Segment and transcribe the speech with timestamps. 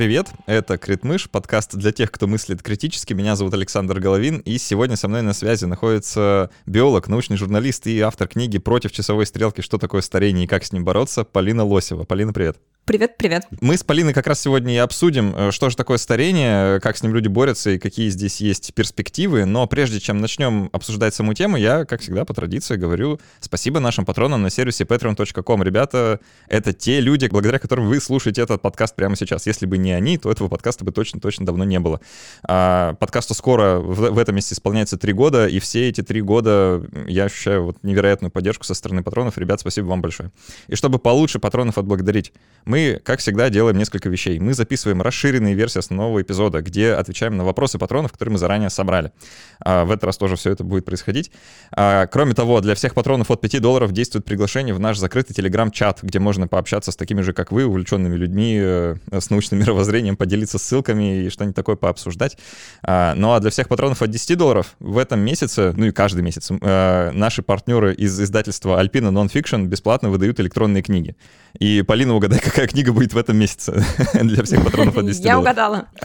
[0.00, 0.28] привет!
[0.46, 3.12] Это Критмыш, подкаст для тех, кто мыслит критически.
[3.12, 8.00] Меня зовут Александр Головин, и сегодня со мной на связи находится биолог, научный журналист и
[8.00, 9.60] автор книги «Против часовой стрелки.
[9.60, 12.04] Что такое старение и как с ним бороться» Полина Лосева.
[12.04, 12.56] Полина, привет!
[12.86, 13.46] Привет, привет.
[13.60, 17.02] Мы с Полиной как раз сегодня и обсудим, э, что же такое старение, как с
[17.04, 19.44] ним люди борются и какие здесь есть перспективы.
[19.44, 24.04] Но прежде чем начнем обсуждать саму тему, я, как всегда, по традиции говорю спасибо нашим
[24.04, 25.62] патронам на сервисе patreon.com.
[25.62, 29.46] Ребята, это те люди, благодаря которым вы слушаете этот подкаст прямо сейчас.
[29.46, 32.00] Если бы не они, то этого подкаста бы точно-точно давно не было.
[32.42, 36.82] А, подкасту скоро в, в этом месяце исполняется три года, и все эти три года
[37.06, 39.38] я ощущаю вот невероятную поддержку со стороны патронов.
[39.38, 40.32] Ребят, спасибо вам большое.
[40.66, 42.32] И чтобы получше патронов отблагодарить,
[42.70, 44.38] мы, как всегда, делаем несколько вещей.
[44.38, 49.12] Мы записываем расширенные версии основного эпизода, где отвечаем на вопросы патронов, которые мы заранее собрали.
[49.58, 51.32] А, в этот раз тоже все это будет происходить.
[51.72, 55.98] А, кроме того, для всех патронов от 5 долларов действует приглашение в наш закрытый телеграм-чат,
[56.02, 60.58] где можно пообщаться с такими же, как вы, увлеченными людьми э, с научным мировоззрением, поделиться
[60.58, 62.38] ссылками и что-нибудь такое пообсуждать.
[62.82, 66.22] А, ну а для всех патронов от 10 долларов в этом месяце, ну и каждый
[66.22, 71.16] месяц, э, наши партнеры из издательства Alpina Nonfiction бесплатно выдают электронные книги.
[71.58, 75.38] И, Полина, угадай, какая книга будет в этом месяце для всех патронов от 10 Я
[75.38, 75.88] угадала.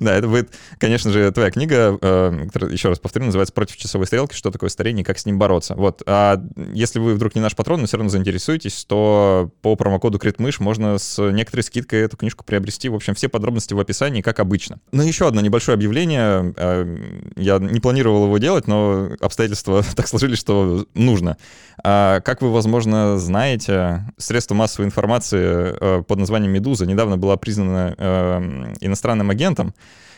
[0.00, 4.06] Да, это будет, конечно же, твоя книга, э, которая, еще раз повторю, называется «Против часовой
[4.06, 4.34] стрелки.
[4.34, 5.74] Что такое старение и как с ним бороться».
[5.74, 6.02] Вот.
[6.06, 10.60] А если вы вдруг не наш патрон, но все равно заинтересуетесь, то по промокоду критмыш
[10.60, 12.88] можно с некоторой скидкой эту книжку приобрести.
[12.88, 14.80] В общем, все подробности в описании, как обычно.
[14.92, 16.54] Ну, еще одно небольшое объявление.
[16.56, 16.98] Э,
[17.36, 21.36] я не планировал его делать, но обстоятельства так сложились, что нужно.
[21.84, 27.94] А, как вы, возможно, знаете, средство массовой информации э, под названием «Медуза» недавно была признана
[27.96, 29.74] э, иностранным агентом.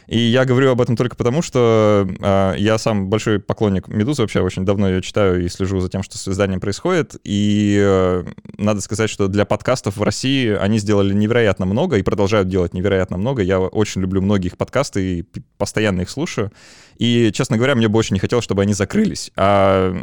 [0.06, 4.40] И я говорю об этом только потому, что э, я сам большой поклонник «Медузы», вообще
[4.40, 7.16] очень давно ее читаю и слежу за тем, что с изданием происходит.
[7.24, 8.24] И э,
[8.58, 13.16] надо сказать, что для подкастов в России они сделали невероятно много и продолжают делать невероятно
[13.16, 13.42] много.
[13.42, 15.24] Я очень люблю многие их подкасты и
[15.56, 16.52] постоянно их слушаю.
[16.96, 19.30] И, честно говоря, мне бы очень не хотелось, чтобы они закрылись.
[19.36, 19.94] А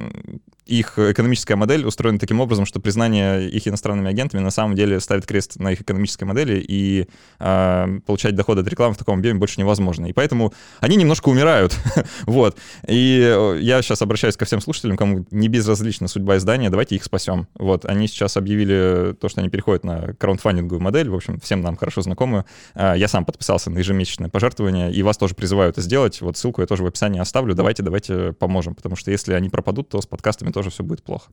[0.71, 5.25] их экономическая модель устроена таким образом, что признание их иностранными агентами на самом деле ставит
[5.25, 7.07] крест на их экономической модели, и
[7.39, 10.05] э, получать доходы от рекламы в таком объеме больше невозможно.
[10.05, 11.75] И поэтому они немножко умирают.
[12.25, 12.57] вот.
[12.87, 17.03] И э, я сейчас обращаюсь ко всем слушателям, кому не безразлична судьба издания, давайте их
[17.03, 17.47] спасем.
[17.55, 17.85] Вот.
[17.85, 22.01] Они сейчас объявили то, что они переходят на краундфандинговую модель, в общем, всем нам хорошо
[22.01, 22.45] знакомую.
[22.75, 26.21] Э, я сам подписался на ежемесячное пожертвование, и вас тоже призываю это сделать.
[26.21, 27.55] Вот ссылку я тоже в описании оставлю.
[27.55, 31.31] Давайте, давайте поможем, потому что если они пропадут, то с подкастами тоже все будет плохо.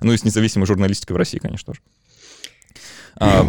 [0.00, 1.80] Ну и с независимой журналистикой в России, конечно, тоже.
[3.16, 3.46] А,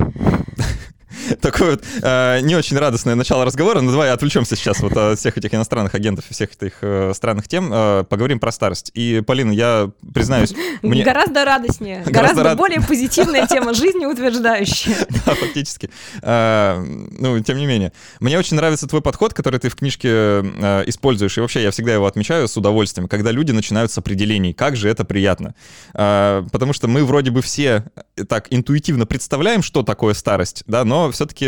[1.42, 5.38] такое вот э, не очень радостное начало разговора, но давай отвлечемся сейчас вот от всех
[5.38, 8.92] этих иностранных агентов и всех этих э, странных тем, э, поговорим про старость.
[8.94, 10.54] И, Полина, я признаюсь...
[10.82, 11.04] Мне...
[11.04, 12.58] Гораздо радостнее, гораздо, гораздо рад...
[12.58, 14.96] более позитивная тема жизни, утверждающая.
[15.26, 15.90] Да, фактически.
[16.22, 17.94] Э, ну, тем не менее.
[18.20, 21.94] Мне очень нравится твой подход, который ты в книжке э, используешь, и вообще я всегда
[21.94, 25.56] его отмечаю с удовольствием, когда люди начинают с определений, как же это приятно.
[25.94, 27.86] Э, потому что мы вроде бы все
[28.28, 31.46] так интуитивно представляем, что такое старость, да, но все-таки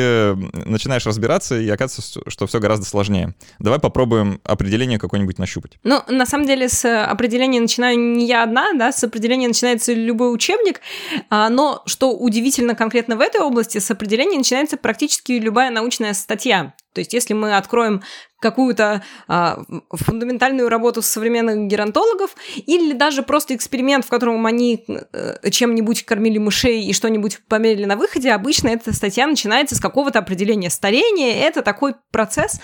[0.68, 3.36] начинаешь разбираться, и оказывается, что все гораздо сложнее.
[3.60, 5.78] Давай попробуем определение какое-нибудь нащупать.
[5.84, 10.34] Ну, на самом деле, с определения начинаю не я одна, да, с определения начинается любой
[10.34, 10.82] учебник,
[11.30, 16.74] а, но что удивительно конкретно в этой области, с определения начинается практически любая научная статья.
[16.94, 18.02] То есть, если мы откроем
[18.46, 26.06] какую-то а, фундаментальную работу современных геронтологов или даже просто эксперимент, в котором они э, чем-нибудь
[26.06, 31.44] кормили мышей и что-нибудь померили на выходе, обычно эта статья начинается с какого-то определения старения.
[31.48, 32.60] Это такой процесс,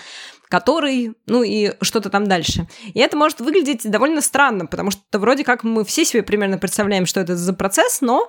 [0.48, 2.68] который, ну и что-то там дальше.
[2.94, 7.06] И это может выглядеть довольно странно, потому что вроде как мы все себе примерно представляем,
[7.06, 8.28] что это за процесс, но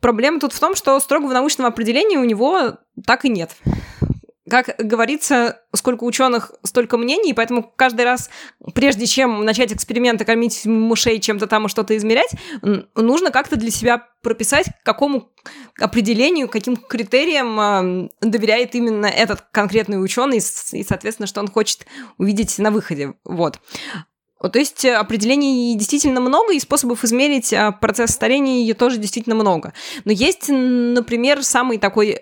[0.00, 3.52] проблема тут в том, что строгого научного определения у него так и нет
[4.62, 8.30] как говорится, сколько ученых, столько мнений, поэтому каждый раз,
[8.74, 12.30] прежде чем начать эксперименты, кормить мышей чем-то там и что-то измерять,
[12.94, 15.30] нужно как-то для себя прописать, какому
[15.80, 21.86] определению, каким критериям э, доверяет именно этот конкретный ученый и, соответственно, что он хочет
[22.16, 23.14] увидеть на выходе.
[23.24, 23.58] Вот.
[24.40, 29.72] То есть определений действительно много, и способов измерить процесс старения тоже действительно много.
[30.04, 32.20] Но есть, например, самый такой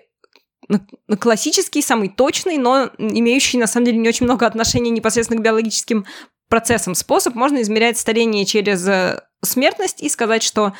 [1.19, 6.05] классический, самый точный, но имеющий на самом деле не очень много отношения непосредственно к биологическим
[6.49, 7.35] процессам способ.
[7.35, 10.73] Можно измерять старение через э, смертность и сказать, что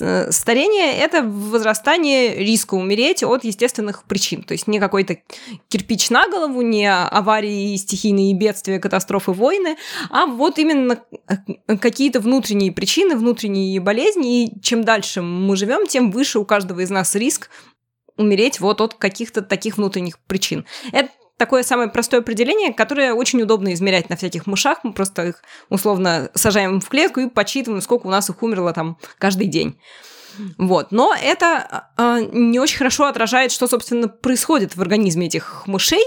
[0.00, 4.42] э, старение– это возрастание риска умереть от естественных причин.
[4.42, 5.18] То есть не какой-то
[5.68, 9.76] кирпич на голову, не аварии, стихийные бедствия, катастрофы, войны,
[10.10, 11.02] а вот именно
[11.80, 14.44] какие-то внутренние причины, внутренние болезни.
[14.44, 17.50] И чем дальше мы живем, тем выше у каждого из нас риск
[18.18, 20.66] умереть вот от каких-то таких внутренних причин.
[20.92, 24.80] Это такое самое простое определение, которое очень удобно измерять на всяких мышах.
[24.82, 28.98] Мы просто их условно сажаем в клетку и подсчитываем, сколько у нас их умерло там
[29.18, 29.78] каждый день.
[30.56, 30.92] Вот.
[30.92, 36.04] Но это э, не очень хорошо отражает, что, собственно, происходит в организме этих мышей.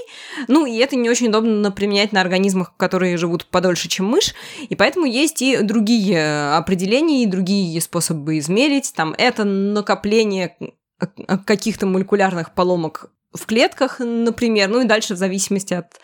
[0.48, 4.34] Ну, и это не очень удобно применять на организмах, которые живут подольше, чем мышь.
[4.70, 8.94] И поэтому есть и другие определения, и другие способы измерить.
[8.96, 10.56] Там это накопление
[11.46, 16.00] каких-то молекулярных поломок в клетках, например, ну и дальше в зависимости от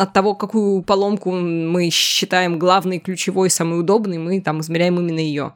[0.00, 5.54] от того, какую поломку мы считаем главной, ключевой, самой удобной, мы там измеряем именно ее.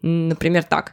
[0.00, 0.92] Например, так.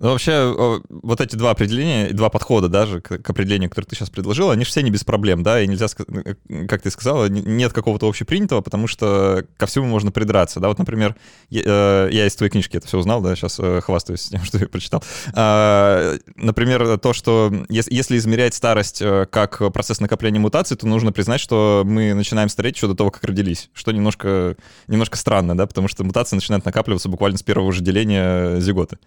[0.00, 4.10] Ну, вообще, вот эти два определения, два подхода даже к, к определению, которое ты сейчас
[4.10, 6.34] предложил, они же все не без проблем, да, и нельзя, э,
[6.66, 11.16] как ты сказала, нет какого-то общепринятого, потому что ко всему можно придраться, да, вот, например,
[11.50, 14.58] я, э, я из твоей книжки это все узнал, да, сейчас э, хвастаюсь тем, что
[14.58, 15.02] я прочитал.
[15.34, 21.82] А, например, то, что если измерять старость как процесс накопления мутаций, то нужно признать, что
[21.84, 24.56] мы начинаем стареть еще до того, как родились, что немножко,
[24.88, 28.98] немножко странно, да, потому что мутации начинают накапливаться буквально с первого же деления зиготы.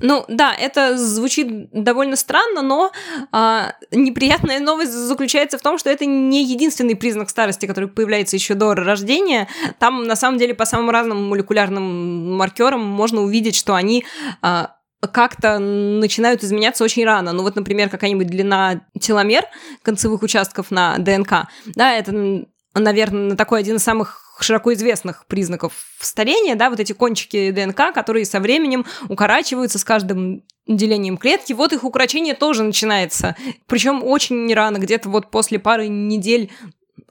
[0.00, 2.92] Ну да, это звучит довольно странно, но
[3.32, 8.54] а, неприятная новость заключается в том, что это не единственный признак старости, который появляется еще
[8.54, 9.48] до рождения.
[9.78, 14.04] Там на самом деле по самым разным молекулярным маркерам можно увидеть, что они
[14.42, 17.32] а, как-то начинают изменяться очень рано.
[17.32, 19.44] Ну вот, например, какая-нибудь длина теломер
[19.82, 22.46] концевых участков на ДНК, да, это
[22.80, 28.24] наверное, такой один из самых широко известных признаков старения, да, вот эти кончики ДНК, которые
[28.26, 33.36] со временем укорачиваются с каждым делением клетки, вот их укорочение тоже начинается.
[33.66, 36.50] Причем очень рано, где-то вот после пары недель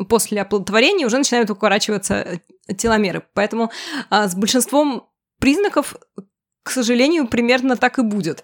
[0.09, 2.41] после оплодотворения уже начинают укорачиваться
[2.77, 3.23] теломеры.
[3.33, 3.71] Поэтому
[4.09, 5.07] а, с большинством
[5.39, 5.95] признаков,
[6.63, 8.43] к сожалению, примерно так и будет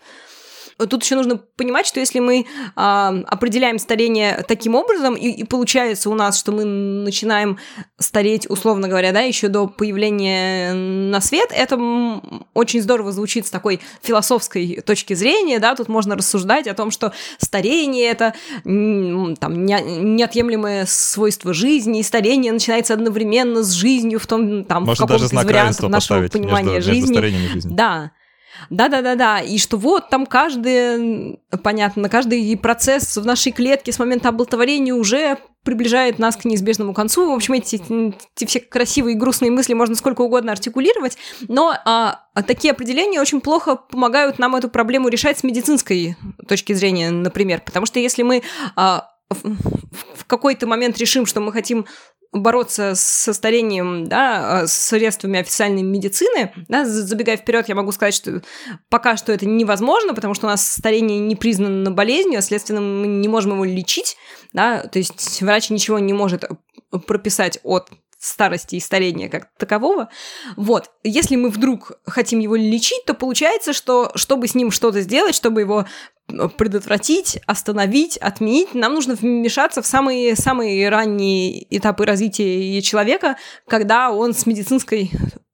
[0.87, 2.45] тут еще нужно понимать, что если мы
[2.75, 7.57] а, определяем старение таким образом, и, и получается у нас, что мы начинаем
[7.97, 11.79] стареть, условно говоря, да, еще до появления на свет, это
[12.53, 17.13] очень здорово звучит с такой философской точки зрения, да, тут можно рассуждать о том, что
[17.37, 18.33] старение это
[18.63, 25.05] там не, неотъемлемое свойство жизни, и старение начинается одновременно с жизнью в том, там, Можно
[25.05, 27.17] в каком-то из вариантов нашего понимания между, жизни.
[27.17, 27.75] Между жизни.
[27.75, 28.11] Да.
[28.69, 34.93] Да-да-да-да, и что вот там каждый, понятно, каждый процесс в нашей клетке с момента оплодотворения
[34.93, 37.31] уже приближает нас к неизбежному концу.
[37.31, 37.75] В общем, эти,
[38.35, 41.17] эти все красивые и грустные мысли можно сколько угодно артикулировать,
[41.47, 47.11] но а, такие определения очень плохо помогают нам эту проблему решать с медицинской точки зрения,
[47.11, 48.41] например, потому что если мы
[48.75, 51.85] а, в какой-то момент решим, что мы хотим
[52.31, 58.41] бороться с старением, да, с средствами официальной медицины, да, забегая вперед, я могу сказать, что
[58.89, 63.07] пока что это невозможно, потому что у нас старение не признано болезнью, а следственно мы
[63.07, 64.17] не можем его лечить,
[64.53, 66.45] да, то есть врач ничего не может
[67.05, 67.89] прописать от
[68.21, 70.09] старости и старения как такового.
[70.55, 70.91] Вот.
[71.03, 75.61] Если мы вдруг хотим его лечить, то получается, что чтобы с ним что-то сделать, чтобы
[75.61, 75.85] его
[76.57, 83.37] предотвратить, остановить, отменить, нам нужно вмешаться в самые, самые ранние этапы развития человека,
[83.67, 85.11] когда он с медицинской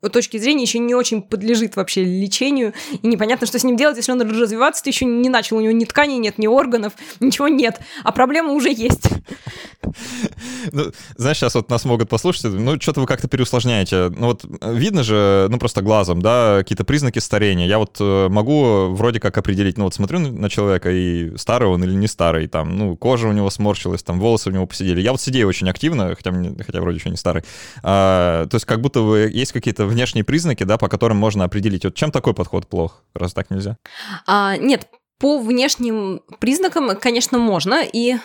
[0.10, 4.12] точки зрения еще не очень подлежит вообще лечению, и непонятно, что с ним делать, если
[4.12, 8.12] он развиваться-то еще не начал, у него ни тканей нет, ни органов, ничего нет, а
[8.12, 9.10] проблема уже есть.
[10.72, 14.10] Ну, знаешь, сейчас вот нас могут послушать, ну, что-то вы как-то переусложняете.
[14.10, 17.68] Ну, вот видно же, ну, просто глазом, да, какие-то признаки старения.
[17.68, 21.84] Я вот э, могу вроде как определить, ну, вот смотрю на человека, и старый он
[21.84, 25.02] или не старый, там, ну, кожа у него сморщилась, там, волосы у него посидели.
[25.02, 26.32] Я вот сидею очень активно, хотя,
[26.66, 27.44] хотя вроде еще не старый.
[27.84, 31.84] А, то есть как будто бы есть какие-то внешние признаки, да, по которым можно определить,
[31.84, 33.78] вот чем такой подход плох, раз так нельзя?
[34.28, 34.88] А, нет,
[35.20, 38.18] по внешним признакам, конечно, можно, и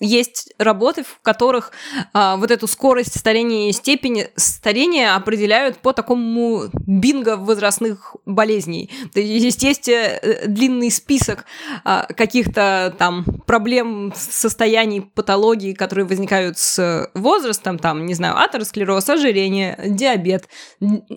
[0.00, 1.72] есть работы, в которых
[2.12, 8.90] а, вот эту скорость старения и степень старения определяют по такому бинго возрастных болезней.
[9.12, 11.44] То есть есть э, длинный список
[11.84, 19.78] а, каких-то там проблем, состояний, патологий, которые возникают с возрастом, там, не знаю, атеросклероз, ожирение,
[19.84, 20.48] диабет,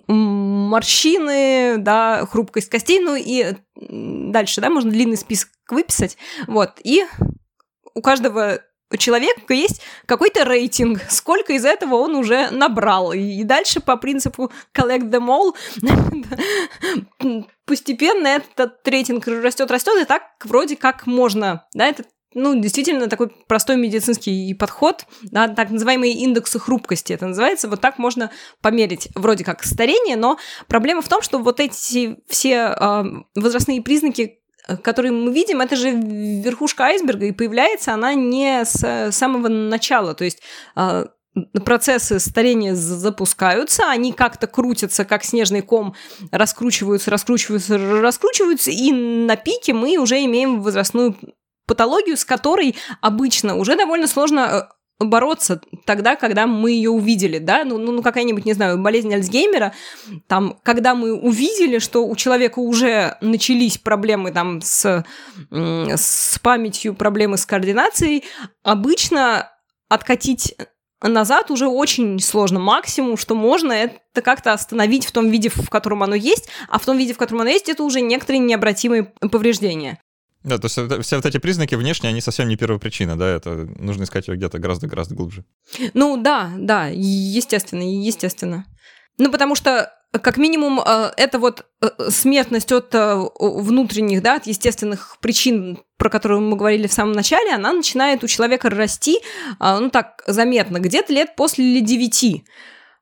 [0.07, 7.05] морщины, да, хрупкость костей, ну и дальше, да, можно длинный список выписать, вот, и
[7.93, 8.61] у каждого
[8.91, 13.13] у человека есть какой-то рейтинг, сколько из этого он уже набрал.
[13.13, 15.55] И дальше по принципу collect them all
[17.65, 23.29] постепенно этот рейтинг растет, растет, и так вроде как можно, да, это ну, действительно такой
[23.47, 28.31] простой медицинский подход, да, так называемые индексы хрупкости это называется, вот так можно
[28.61, 33.03] померить вроде как старение, но проблема в том, что вот эти все э,
[33.35, 34.40] возрастные признаки
[34.83, 40.13] который мы видим, это же верхушка айсберга, и появляется она не с самого начала.
[40.13, 40.41] То есть
[40.75, 41.07] а,
[41.65, 45.95] процессы старения запускаются, они как-то крутятся, как снежный ком,
[46.31, 51.15] раскручиваются, раскручиваются, раскручиваются, и на пике мы уже имеем возрастную
[51.67, 54.73] патологию, с которой обычно уже довольно сложно э,
[55.05, 59.73] бороться тогда, когда мы ее увидели, да, ну, ну, ну какая-нибудь, не знаю, болезнь Альцгеймера,
[60.27, 65.03] там, когда мы увидели, что у человека уже начались проблемы там с,
[65.49, 68.23] с памятью, проблемы с координацией,
[68.63, 69.49] обычно
[69.89, 70.55] откатить
[71.01, 72.59] назад уже очень сложно.
[72.59, 76.85] Максимум, что можно, это как-то остановить в том виде, в котором оно есть, а в
[76.85, 79.99] том виде, в котором оно есть, это уже некоторые необратимые повреждения.
[80.43, 84.03] Да, то есть все вот эти признаки внешние, они совсем не первопричина, да, это нужно
[84.03, 85.45] искать ее где-то гораздо-гораздо глубже.
[85.93, 88.65] Ну да, да, естественно, естественно.
[89.17, 94.47] Ну потому что как минимум, э, это вот э, смертность от э, внутренних, да, от
[94.47, 99.19] естественных причин, про которые мы говорили в самом начале, она начинает у человека расти,
[99.59, 102.43] ну так, заметно, где-то лет после 9.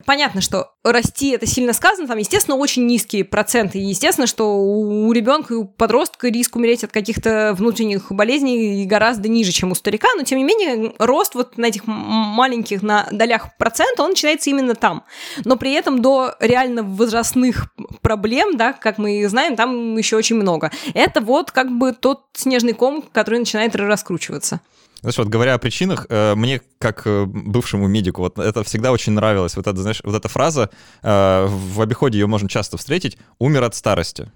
[0.06, 3.80] Понятно, что расти это сильно сказано, там, естественно, очень низкие проценты.
[3.80, 9.52] Естественно, что у ребенка и у подростка риск умереть от каких-то внутренних болезней гораздо ниже,
[9.52, 14.04] чем у старика, но тем не менее рост вот на этих маленьких на долях процента,
[14.04, 15.04] он начинается именно там.
[15.44, 17.68] Но при этом до реально возрастных
[18.02, 20.72] проблем, да, как мы знаем, там еще очень много.
[20.94, 24.62] Это вот как бы тот снежный ком, который начинает раскручиваться.
[25.02, 29.14] Знаешь, вот говоря о причинах, э, мне, как э, бывшему медику, вот это всегда очень
[29.14, 29.56] нравилось.
[29.56, 30.70] Вот эта, знаешь, вот эта фраза,
[31.02, 34.32] э, в обиходе ее можно часто встретить, «умер от старости».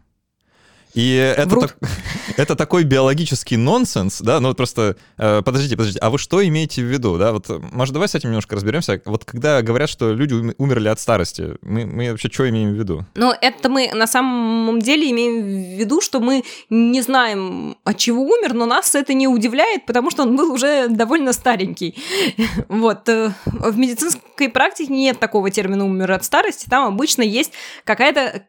[0.94, 1.78] И это, так,
[2.38, 6.82] это такой биологический нонсенс, да, ну вот просто, э, подождите, подождите, а вы что имеете
[6.82, 10.54] в виду, да, вот, может, давай с этим немножко разберемся, вот когда говорят, что люди
[10.58, 13.06] умерли от старости, мы, мы вообще что имеем в виду?
[13.16, 18.24] Ну, это мы на самом деле имеем в виду, что мы не знаем, от чего
[18.24, 21.96] умер, но нас это не удивляет, потому что он был уже довольно старенький.
[22.70, 28.44] Вот, э, в медицинской практике нет такого термина «умер от старости», там обычно есть какая-то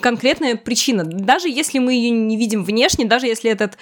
[0.00, 1.04] конкретная причина.
[1.04, 3.78] Даже если мы ее не видим внешне, даже если этот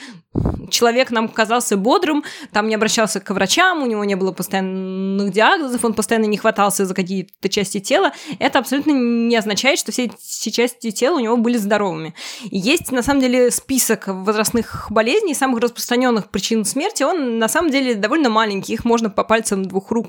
[0.70, 5.84] человек нам казался бодрым, там не обращался к врачам, у него не было постоянных диагнозов,
[5.84, 10.50] он постоянно не хватался за какие-то части тела, это абсолютно не означает, что все эти
[10.50, 12.14] части тела у него были здоровыми.
[12.44, 17.94] Есть, на самом деле, список возрастных болезней, самых распространенных причин смерти, он на самом деле
[17.94, 20.08] довольно маленький, их можно по пальцам двух рук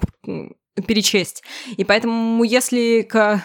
[0.88, 1.44] перечесть.
[1.78, 3.44] И поэтому, если к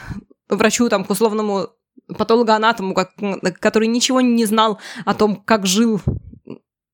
[0.49, 1.69] врачу, там, к условному
[2.17, 3.13] патологоанатому, как,
[3.61, 6.01] который ничего не знал о том, как жил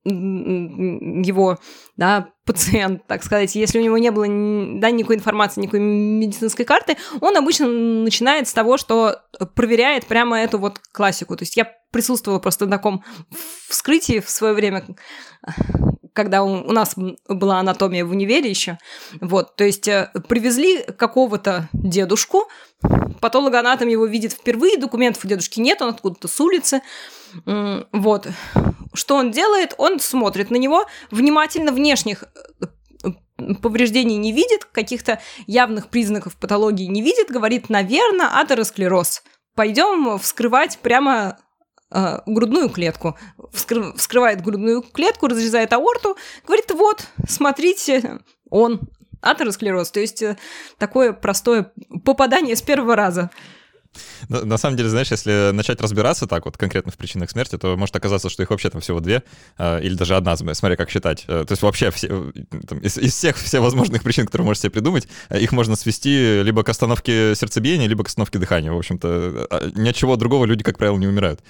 [0.08, 1.58] его
[1.96, 4.26] да, пациент, так сказать, если у него не было
[4.80, 9.23] да, никакой информации, никакой медицинской карты, он обычно начинает с того, что
[9.54, 11.37] проверяет прямо эту вот классику.
[11.37, 13.04] То есть я присутствовала просто на таком
[13.68, 14.85] вскрытии в свое время,
[16.12, 16.94] когда у, нас
[17.28, 18.78] была анатомия в универе еще.
[19.20, 22.49] Вот, то есть э, привезли какого-то дедушку,
[23.21, 26.83] патологоанатом его видит впервые, документов у дедушки нет, он откуда-то с улицы.
[27.45, 28.28] Вот.
[28.95, 29.75] Что он делает?
[29.78, 32.25] Он смотрит на него, внимательно внешних
[33.02, 33.11] э,
[33.61, 39.23] повреждений не видит, каких-то явных признаков патологии не видит, говорит, наверное, атеросклероз.
[39.54, 41.38] Пойдем вскрывать прямо
[41.90, 43.18] э, грудную клетку.
[43.52, 46.16] Вскры, вскрывает грудную клетку, разрезает аорту,
[46.47, 48.80] говорит, вот, смотрите, он
[49.20, 49.90] атеросклероз.
[49.90, 50.37] То есть э,
[50.78, 51.73] такое простое
[52.04, 53.30] попадание с первого раза.
[54.28, 57.94] На, самом деле, знаешь, если начать разбираться так вот конкретно в причинах смерти, то может
[57.96, 59.23] оказаться, что их вообще там всего две,
[59.58, 61.25] э, или даже одна, смотря как считать.
[61.28, 62.32] Э, то есть вообще все, э,
[62.66, 66.68] там, из, из всех всевозможных причин, которые можете себе придумать, их можно свести либо к
[66.68, 68.73] остановке сердцебиения, либо к остановке дыхания.
[68.73, 71.40] В общем-то, э, ни от чего другого люди, как правило, не умирают.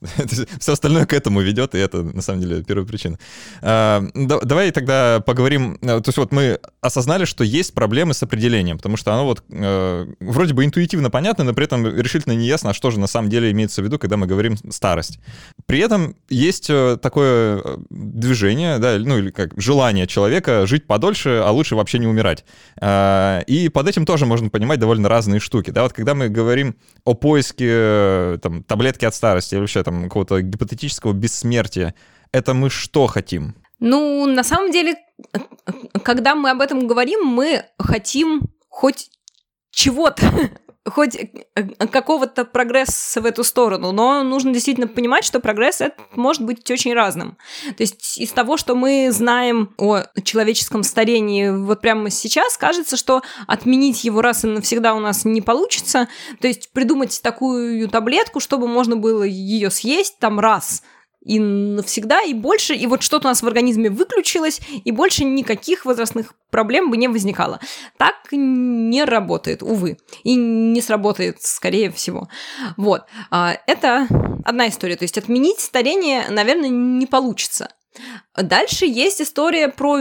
[0.60, 3.18] Все остальное к этому ведет, и это, на самом деле, первая причина.
[3.62, 5.78] А, давай тогда поговорим.
[5.82, 9.42] Э, то есть вот мы осознали, что есть проблемы с определением, потому что оно вот
[9.50, 13.08] э, вроде бы интуитивно понятно, но при этом решительно не ясно, а что же на
[13.08, 15.18] самом деле имеется в виду, когда мы говорим старость.
[15.66, 21.50] При этом есть э, такое движение, да, ну или как желание человека жить подольше, а
[21.50, 22.44] лучше вообще не умирать.
[22.80, 25.70] А, и под этим тоже можно понимать довольно разные штуки.
[25.70, 30.42] Да, вот когда мы говорим о поиске там, таблетки от старости или вообще там какого-то
[30.42, 31.94] гипотетического бессмертия,
[32.30, 33.54] это мы что хотим?
[33.80, 34.96] Ну, на самом деле,
[36.02, 39.10] когда мы об этом говорим, мы хотим хоть
[39.70, 40.30] чего-то,
[40.90, 46.42] хоть э, какого-то прогресса в эту сторону, но нужно действительно понимать, что прогресс это может
[46.42, 47.36] быть очень разным.
[47.76, 53.22] То есть из того, что мы знаем о человеческом старении вот прямо сейчас, кажется, что
[53.46, 56.08] отменить его раз и навсегда у нас не получится.
[56.40, 60.82] То есть придумать такую таблетку, чтобы можно было ее съесть там раз–
[61.24, 65.84] и навсегда, и больше, и вот что-то у нас в организме выключилось, и больше никаких
[65.84, 67.60] возрастных проблем бы не возникало.
[67.96, 72.28] Так не работает, увы, и не сработает, скорее всего.
[72.76, 74.06] Вот, а, это
[74.44, 77.70] одна история, то есть отменить старение, наверное, не получится.
[78.36, 79.98] Дальше есть история про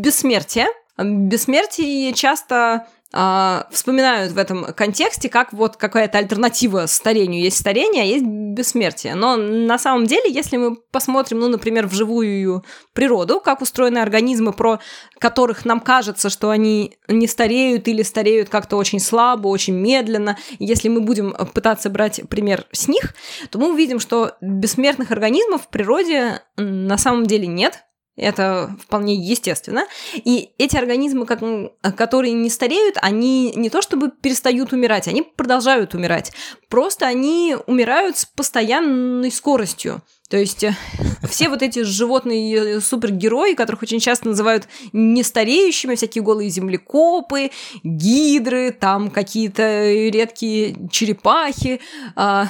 [0.00, 0.66] бессмертие.
[0.98, 7.42] Бессмертие часто вспоминают в этом контексте, как вот какая-то альтернатива старению.
[7.42, 9.14] Есть старение, а есть бессмертие.
[9.14, 14.52] Но на самом деле, если мы посмотрим, ну, например, в живую природу, как устроены организмы,
[14.52, 14.80] про
[15.18, 20.88] которых нам кажется, что они не стареют или стареют как-то очень слабо, очень медленно, если
[20.88, 23.14] мы будем пытаться брать пример с них,
[23.50, 27.84] то мы увидим, что бессмертных организмов в природе на самом деле нет,
[28.16, 29.86] это вполне естественно.
[30.14, 36.32] И эти организмы, которые не стареют, они не то чтобы перестают умирать, они продолжают умирать.
[36.68, 40.02] Просто они умирают с постоянной скоростью.
[40.28, 40.74] То есть э,
[41.28, 47.50] все вот эти животные супергерои, которых очень часто называют нестареющими, всякие голые землекопы,
[47.84, 51.80] гидры, там какие-то редкие черепахи,
[52.16, 52.48] а,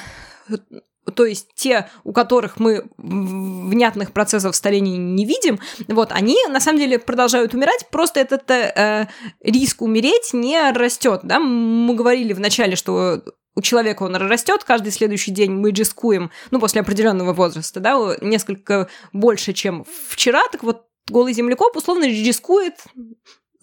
[1.14, 5.58] то есть те, у которых мы внятных процессов старения не видим,
[5.88, 9.08] вот, они на самом деле продолжают умирать, просто этот э,
[9.40, 13.22] риск умереть не растет, да, мы говорили вначале, что
[13.54, 18.88] у человека он растет, каждый следующий день мы рискуем, ну, после определенного возраста, да, несколько
[19.12, 22.74] больше, чем вчера, так вот голый землекоп условно рискует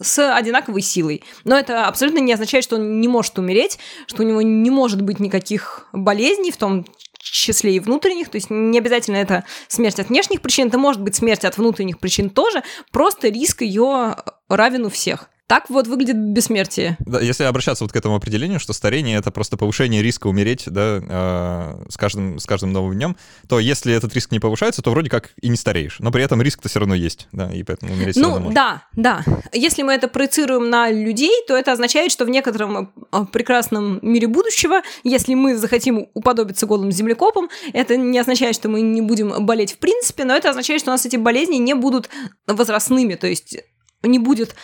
[0.01, 1.23] с одинаковой силой.
[1.43, 5.01] Но это абсолютно не означает, что он не может умереть, что у него не может
[5.01, 6.85] быть никаких болезней, в том
[7.19, 11.15] числе и внутренних, то есть не обязательно это смерть от внешних причин, это может быть
[11.15, 14.15] смерть от внутренних причин тоже, просто риск ее
[14.49, 15.29] равен у всех.
[15.47, 16.97] Так вот выглядит бессмертие.
[17.05, 20.99] Да, если обращаться вот к этому определению, что старение— это просто повышение риска умереть да,
[21.03, 23.17] э, с, каждым, с каждым новым днем,
[23.49, 25.97] то если этот риск не повышается, то вроде как и не стареешь.
[25.99, 28.53] Но при этом риск-то все равно есть, да, и поэтому умереть Ну, можно.
[28.53, 29.23] да, да.
[29.51, 34.27] Если мы это проецируем на людей, то это означает, что в некотором э, прекрасном мире
[34.27, 39.73] будущего, если мы захотим уподобиться голым землекопам, это не означает, что мы не будем болеть
[39.73, 42.09] в принципе, но это означает, что у нас эти болезни не будут
[42.47, 43.57] возрастными, то есть
[44.03, 44.55] не будет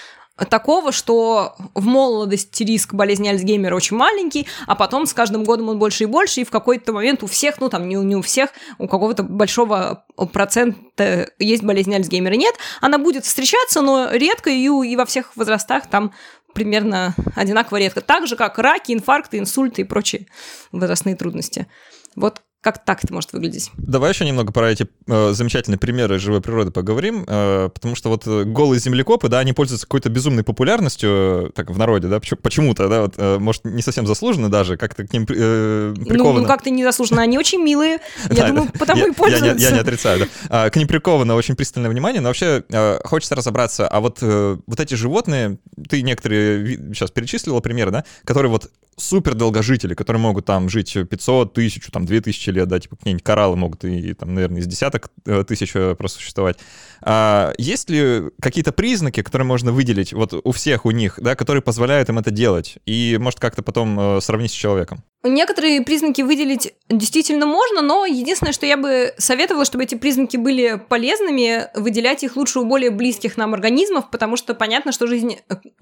[0.46, 5.80] такого, что в молодости риск болезни Альцгеймера очень маленький, а потом с каждым годом он
[5.80, 8.50] больше и больше, и в какой-то момент у всех, ну там не, не у всех,
[8.78, 12.34] у какого-то большого процента есть болезнь Альцгеймера.
[12.34, 16.14] Нет, она будет встречаться, но редко и, и во всех возрастах там
[16.54, 18.02] примерно одинаково редко.
[18.02, 20.28] Так же, как раки, инфаркты, инсульты и прочие
[20.72, 21.68] возрастные трудности.
[22.16, 23.72] Вот как так это может выглядеть?
[23.78, 28.28] Давай еще немного про эти э, замечательные примеры живой природы поговорим, э, потому что вот
[28.28, 32.90] э, голые землекопы, да, они пользуются какой-то безумной популярностью, э, так, в народе, да, почему-то,
[32.90, 36.34] да, вот, э, может, не совсем заслуженно даже, как-то к ним э, приковано.
[36.34, 39.66] Ну, ну как-то не заслуженно, они очень милые, я думаю, потому и пользуются.
[39.66, 40.28] Я не отрицаю, да.
[40.50, 44.80] А, к ним приковано очень пристальное внимание, но вообще э, хочется разобраться, а вот вот
[44.80, 48.70] эти животные, ты некоторые сейчас перечислила примеры, да, которые вот
[49.00, 53.56] супер долгожители, которые могут там жить 500, тысячу, там 2000 лет, да, типа какие-нибудь кораллы
[53.56, 56.58] могут и, и там, наверное, из десяток э, тысяч э, просуществовать.
[57.02, 61.62] А есть ли какие-то признаки, которые можно выделить вот у всех у них, да, которые
[61.62, 62.78] позволяют им это делать?
[62.86, 65.04] И, может, как-то потом э, сравнить с человеком?
[65.24, 70.82] Некоторые признаки выделить действительно можно, но единственное, что я бы советовала, чтобы эти признаки были
[70.88, 75.40] полезными, выделять их лучше у более близких нам организмов, потому что понятно, что жизнь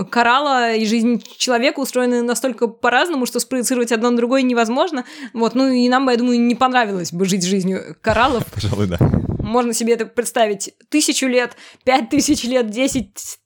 [0.09, 5.05] коралла и жизнь человека устроены настолько по-разному, что спроецировать одно на другое невозможно.
[5.33, 8.43] Вот, ну и нам, я думаю, не понравилось бы жить жизнью кораллов.
[8.53, 8.97] Пожалуй, да.
[9.39, 13.37] Можно себе это представить тысячу лет, пять тысяч лет, десять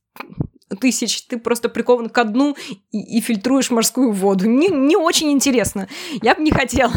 [0.80, 2.56] тысяч, ты просто прикован к дну
[2.92, 4.46] и, и фильтруешь морскую воду.
[4.46, 5.88] Не, не очень интересно.
[6.22, 6.92] Я бы не хотела.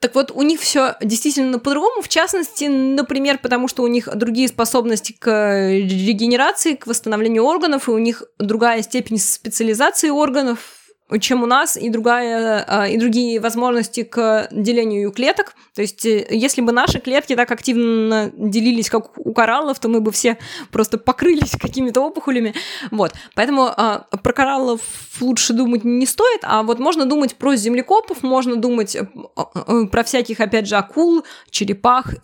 [0.00, 4.46] Так вот, у них все действительно по-другому, в частности, например, потому что у них другие
[4.46, 10.77] способности к регенерации, к восстановлению органов, и у них другая степень специализации органов,
[11.20, 15.54] чем у нас, и, другая, а, и другие возможности к делению клеток.
[15.74, 20.00] То есть, э, если бы наши клетки так активно делились, как у кораллов, то мы
[20.00, 20.36] бы все
[20.70, 22.54] просто покрылись какими-то опухолями.
[22.90, 23.12] Вот.
[23.34, 24.80] Поэтому а, про кораллов
[25.20, 30.04] лучше думать не стоит, а вот можно думать про землекопов, можно думать э, э, про
[30.04, 32.14] всяких, опять же, акул, черепах,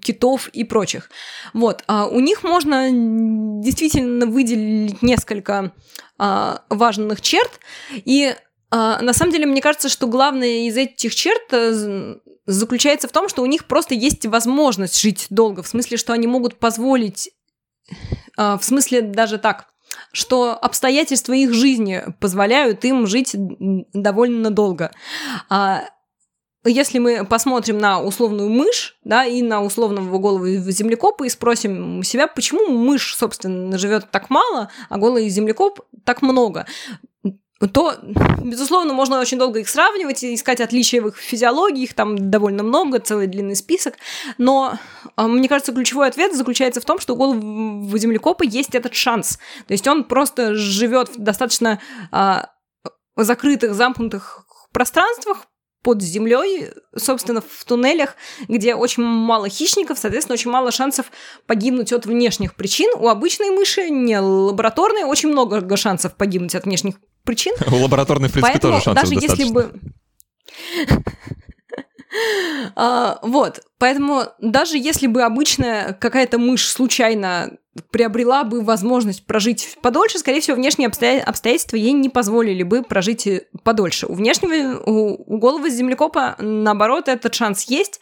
[0.00, 1.10] китов и прочих.
[1.52, 1.82] Вот.
[1.86, 2.88] А у них можно
[3.62, 5.72] действительно выделить несколько
[6.18, 7.60] а, важных черт.
[7.92, 8.34] И
[8.70, 13.28] а, на самом деле, мне кажется, что главное из этих черт э, заключается в том,
[13.28, 17.30] что у них просто есть возможность жить долго, в смысле, что они могут позволить,
[18.36, 19.66] а, в смысле даже так,
[20.12, 24.90] что обстоятельства их жизни позволяют им жить довольно долго.
[25.48, 25.84] А,
[26.64, 32.28] если мы посмотрим на условную мышь, да, и на условного голову землекопа и спросим себя,
[32.28, 36.66] почему мышь, собственно, живет так мало, а голый землекоп так много,
[37.72, 37.94] то,
[38.42, 42.62] безусловно, можно очень долго их сравнивать и искать отличия в их физиологии, их там довольно
[42.62, 43.94] много, целый длинный список,
[44.38, 44.78] но
[45.16, 49.38] а, мне кажется, ключевой ответ заключается в том, что у голого землекопа есть этот шанс,
[49.66, 52.50] то есть он просто живет в достаточно а,
[53.16, 55.46] закрытых, замкнутых пространствах,
[55.82, 58.14] под землей, собственно, в туннелях,
[58.48, 61.10] где очень мало хищников, соответственно, очень мало шансов
[61.46, 62.90] погибнуть от внешних причин.
[62.96, 67.54] У обычной мыши, не лабораторной, очень много шансов погибнуть от внешних причин.
[67.72, 69.42] У лабораторной, в принципе, Поэтому тоже шансов даже достаточно.
[69.42, 69.72] если бы...
[72.76, 77.58] А, вот, поэтому даже если бы обычная какая-то мышь случайно
[77.90, 83.28] приобрела бы возможность прожить подольше, скорее всего, внешние обстоятельства ей не позволили бы прожить
[83.64, 84.06] подольше.
[84.06, 87.98] У внешнего, у головы землекопа, наоборот, этот шанс есть,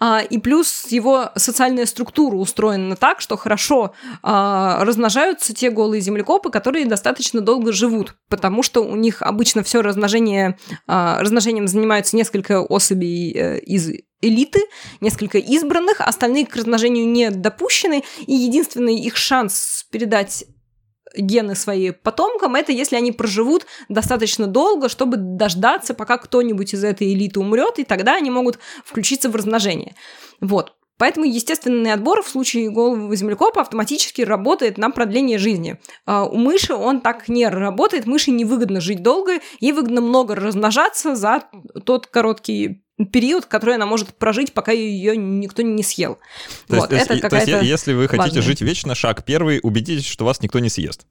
[0.00, 6.50] а, и плюс его социальная структура устроена так, что хорошо а, размножаются те голые землекопы,
[6.50, 12.60] которые достаточно долго живут, потому что у них обычно все размножение, а, размножением занимаются несколько
[12.60, 14.60] особей э, из элиты,
[15.00, 20.44] несколько избранных, остальные к размножению не допущены, и единственный их шанс передать
[21.14, 27.12] гены свои потомкам, это если они проживут достаточно долго, чтобы дождаться, пока кто-нибудь из этой
[27.12, 29.94] элиты умрет, и тогда они могут включиться в размножение.
[30.40, 30.72] Вот.
[31.02, 35.80] Поэтому естественный отбор в случае головы землекопа автоматически работает на продление жизни.
[36.06, 38.06] А у мыши он так не работает.
[38.06, 41.42] Мыши невыгодно жить долго, ей выгодно много размножаться за
[41.84, 46.20] тот короткий период, который она может прожить, пока ее никто не съел.
[46.68, 48.42] То вот, есть, это то есть, если вы хотите важная.
[48.42, 51.04] жить вечно, шаг первый, убедитесь, что вас никто не съест.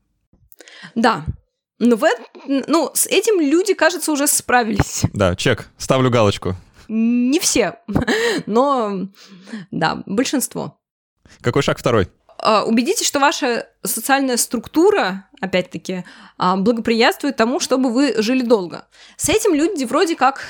[0.95, 1.25] Да.
[1.79, 2.05] Но в
[2.47, 5.01] ну, с этим люди, кажется, уже справились.
[5.11, 6.55] Да, чек, ставлю галочку.
[6.93, 7.79] Не все,
[8.47, 9.07] но
[9.71, 10.77] да, большинство.
[11.39, 12.09] Какой шаг второй?
[12.37, 16.03] А, Убедитесь, что ваша социальная структура, опять-таки,
[16.37, 18.89] а, благоприятствует тому, чтобы вы жили долго.
[19.15, 20.41] С этим люди вроде как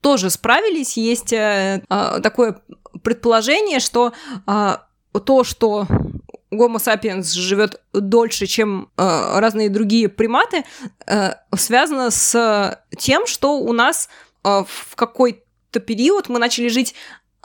[0.00, 0.96] тоже справились.
[0.96, 2.62] Есть э, а, такое
[3.02, 4.12] предположение, что
[4.46, 5.86] то, что
[6.52, 10.64] Homo sapiens живет дольше, чем э, разные другие приматы,
[11.06, 14.08] э, связано с тем, что у нас
[14.42, 16.94] в какой-то период мы начали жить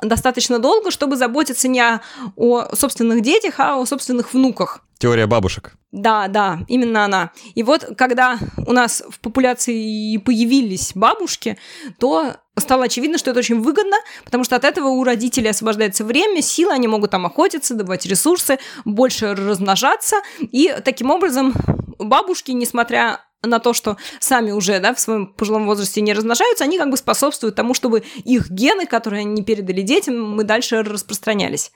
[0.01, 2.01] достаточно долго, чтобы заботиться не о,
[2.36, 4.81] о собственных детях, а о собственных внуках.
[4.97, 5.73] Теория бабушек.
[5.91, 7.31] Да, да, именно она.
[7.53, 11.58] И вот когда у нас в популяции появились бабушки,
[11.99, 16.41] то стало очевидно, что это очень выгодно, потому что от этого у родителей освобождается время,
[16.41, 21.53] силы, они могут там охотиться, добывать ресурсы, больше размножаться, и таким образом
[21.99, 26.77] бабушки, несмотря на то, что сами уже да, в своем пожилом возрасте не размножаются, они
[26.77, 31.71] как бы способствуют тому, чтобы их гены, которые они передали детям, мы дальше распространялись.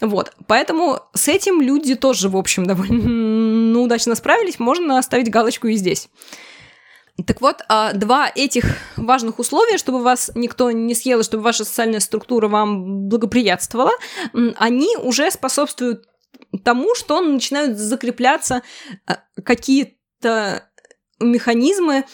[0.00, 0.32] Вот.
[0.46, 4.58] Поэтому с этим люди тоже, в общем, довольно удачно справились.
[4.58, 6.08] Можно оставить галочку и здесь.
[7.26, 8.64] Так вот, а, два этих
[8.96, 13.92] важных условия, чтобы вас никто не съел, чтобы ваша социальная структура вам благоприятствовала,
[14.56, 16.06] они уже способствуют
[16.64, 18.62] тому, что начинают закрепляться
[19.06, 20.68] а, какие-то
[21.20, 22.04] механизмы,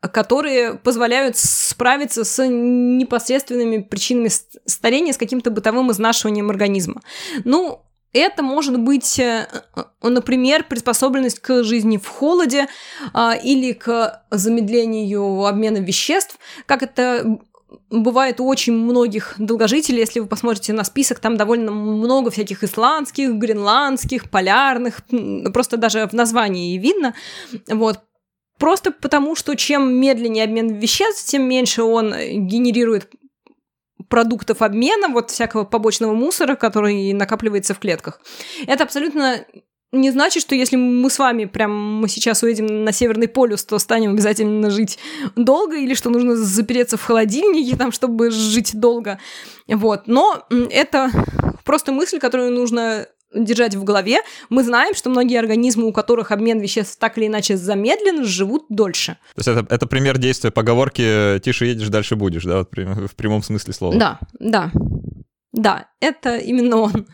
[0.00, 7.02] которые позволяют справиться с непосредственными причинами ст- старения, с каким-то бытовым изнашиванием организма.
[7.44, 7.82] Ну,
[8.12, 12.66] это может быть, э, э, например, приспособленность к жизни в холоде
[13.12, 17.38] а, или к замедлению обмена веществ, как это
[17.90, 23.34] бывает у очень многих долгожителей, если вы посмотрите на список, там довольно много всяких исландских,
[23.34, 25.00] гренландских, полярных,
[25.52, 27.14] просто даже в названии видно,
[27.68, 28.00] вот,
[28.58, 32.10] Просто потому, что чем медленнее обмен веществ, тем меньше он
[32.46, 33.10] генерирует
[34.10, 38.20] продуктов обмена, вот всякого побочного мусора, который накапливается в клетках.
[38.66, 39.46] Это абсолютно
[39.92, 43.78] не значит, что если мы с вами прям мы сейчас уедем на Северный полюс, то
[43.78, 44.98] станем обязательно жить
[45.36, 49.18] долго, или что нужно запереться в холодильнике, там, чтобы жить долго.
[49.68, 50.02] Вот.
[50.06, 51.10] Но это
[51.64, 54.18] просто мысль, которую нужно держать в голове.
[54.48, 59.18] Мы знаем, что многие организмы, у которых обмен веществ так или иначе замедлен, живут дольше.
[59.34, 63.42] То есть это, это пример действия поговорки «тише едешь, дальше будешь», да, вот в прямом
[63.42, 63.96] смысле слова.
[63.96, 64.72] Да, да.
[65.52, 67.06] Да, это именно он.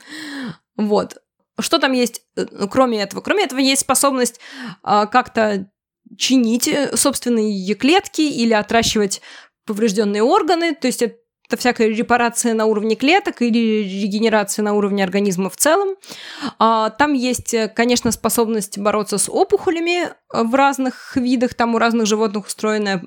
[0.76, 1.16] Вот.
[1.58, 3.20] Что там есть, э, кроме этого?
[3.20, 4.40] Кроме этого есть способность
[4.82, 5.70] а, как-то
[6.16, 9.22] чинить э, собственные клетки или отращивать
[9.66, 10.74] поврежденные органы.
[10.74, 11.16] То есть это
[11.48, 15.94] это всякая репарация на уровне клеток или регенерация на уровне организма в целом.
[16.58, 22.46] А, там есть, конечно, способность бороться с опухолями в разных видах, там у разных животных
[22.46, 23.00] устроено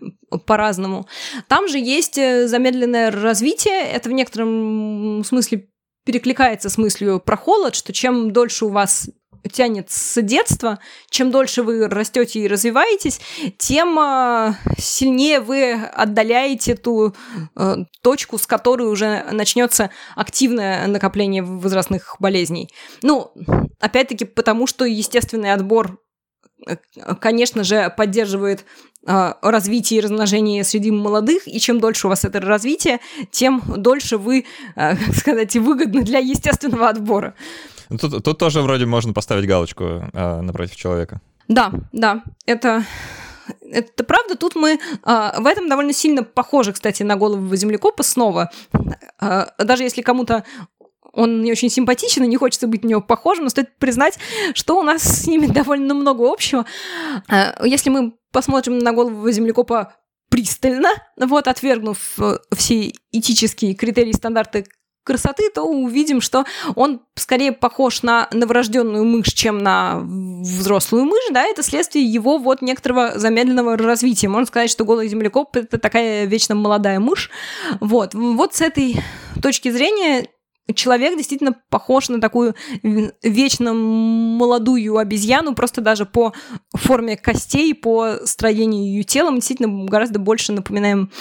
[0.45, 1.05] по-разному.
[1.49, 5.67] Там же есть замедленное развитие, это в некотором смысле
[6.09, 9.11] перекликается с мыслью про холод, что чем дольше у вас
[9.51, 10.79] тянет с детства,
[11.11, 13.21] чем дольше вы растете и развиваетесь,
[13.59, 17.13] тем э, сильнее вы отдаляете ту
[17.55, 22.71] э, точку, с которой уже начнется активное накопление возрастных болезней.
[23.03, 23.31] Ну,
[23.79, 25.99] опять-таки, потому что естественный отбор,
[27.19, 28.65] конечно же, поддерживает
[29.05, 32.99] развитие и размножение среди молодых, и чем дольше у вас это развитие,
[33.31, 34.45] тем дольше вы,
[34.75, 37.33] как сказать, выгодны для естественного отбора.
[37.89, 41.21] Ну, тут, тут тоже вроде можно поставить галочку э, напротив человека.
[41.47, 42.85] Да, да, это
[43.71, 48.51] это правда, тут мы а, в этом довольно сильно похожи, кстати, на голову землекопа снова.
[49.19, 50.43] А, даже если кому-то
[51.13, 54.17] он не очень симпатичен и не хочется быть на него похожим, но стоит признать,
[54.53, 56.65] что у нас с ними довольно много общего.
[57.27, 59.95] А, если мы посмотрим на голову землекопа
[60.29, 64.65] пристально, вот, отвергнув э, все этические критерии, стандарты
[65.03, 66.45] красоты, то увидим, что
[66.75, 72.61] он скорее похож на новорожденную мышь, чем на взрослую мышь, да, это следствие его вот
[72.61, 74.27] некоторого замедленного развития.
[74.27, 77.31] Можно сказать, что голый землекоп— это такая вечно молодая мышь.
[77.79, 78.97] Вот, вот с этой
[79.41, 80.27] точки зрения
[80.73, 86.33] человек действительно похож на такую вечно молодую обезьяну, просто даже по
[86.73, 91.11] форме костей, по строению ее тела мы действительно гораздо больше напоминаем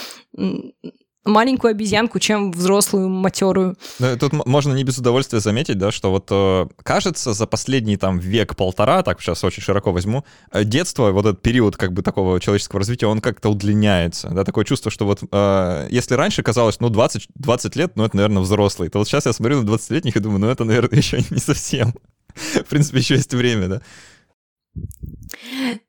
[1.29, 3.77] маленькую обезьянку, чем взрослую, матерую.
[4.21, 9.03] Тут можно не без удовольствия заметить, да, что вот э, кажется за последний там век-полтора,
[9.03, 13.07] так сейчас очень широко возьму, э, детство, вот этот период как бы такого человеческого развития,
[13.07, 17.77] он как-то удлиняется, да, такое чувство, что вот э, если раньше казалось, ну, 20, 20
[17.77, 20.49] лет, ну, это, наверное, взрослый, то вот сейчас я смотрю на 20-летних и думаю, ну,
[20.49, 21.95] это, наверное, еще не совсем.
[22.35, 23.83] В принципе, еще есть время, да.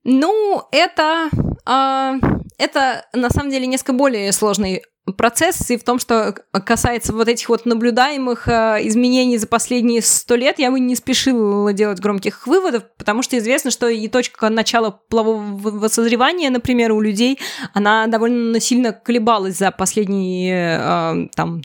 [0.03, 1.29] Ну, это,
[1.65, 2.13] э,
[2.57, 4.83] это на самом деле несколько более сложный
[5.17, 6.35] процесс, и в том, что
[6.65, 11.73] касается вот этих вот наблюдаемых э, изменений за последние сто лет, я бы не спешила
[11.73, 17.39] делать громких выводов, потому что известно, что и точка начала полового созревания, например, у людей,
[17.73, 21.61] она довольно сильно колебалась за последние э, там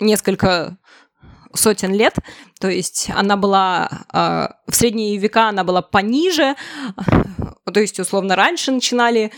[0.00, 0.76] несколько
[1.54, 2.16] сотен лет,
[2.60, 6.54] то есть она была э, в средние века она была пониже,
[7.72, 9.32] то есть условно раньше начинали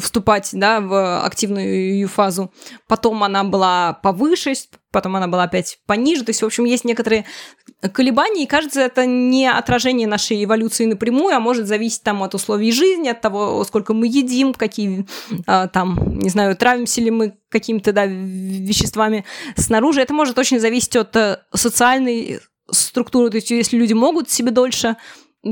[0.00, 2.52] вступать да, в активную фазу.
[2.86, 4.54] Потом она была повыше,
[4.90, 6.24] потом она была опять пониже.
[6.24, 7.24] То есть, в общем, есть некоторые
[7.92, 12.72] колебания, и кажется, это не отражение нашей эволюции напрямую, а может зависеть там от условий
[12.72, 15.06] жизни, от того, сколько мы едим, какие
[15.46, 19.24] а, там, не знаю, травимся ли мы какими-то да, веществами
[19.56, 20.00] снаружи.
[20.00, 23.30] Это может очень зависеть от э, социальной структуры.
[23.30, 24.96] То есть, если люди могут себе дольше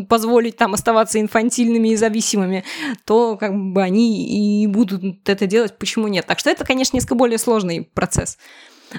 [0.09, 2.64] позволить там оставаться инфантильными и зависимыми,
[3.05, 6.27] то как бы они и будут это делать, почему нет.
[6.27, 8.38] Так что это, конечно, несколько более сложный процесс.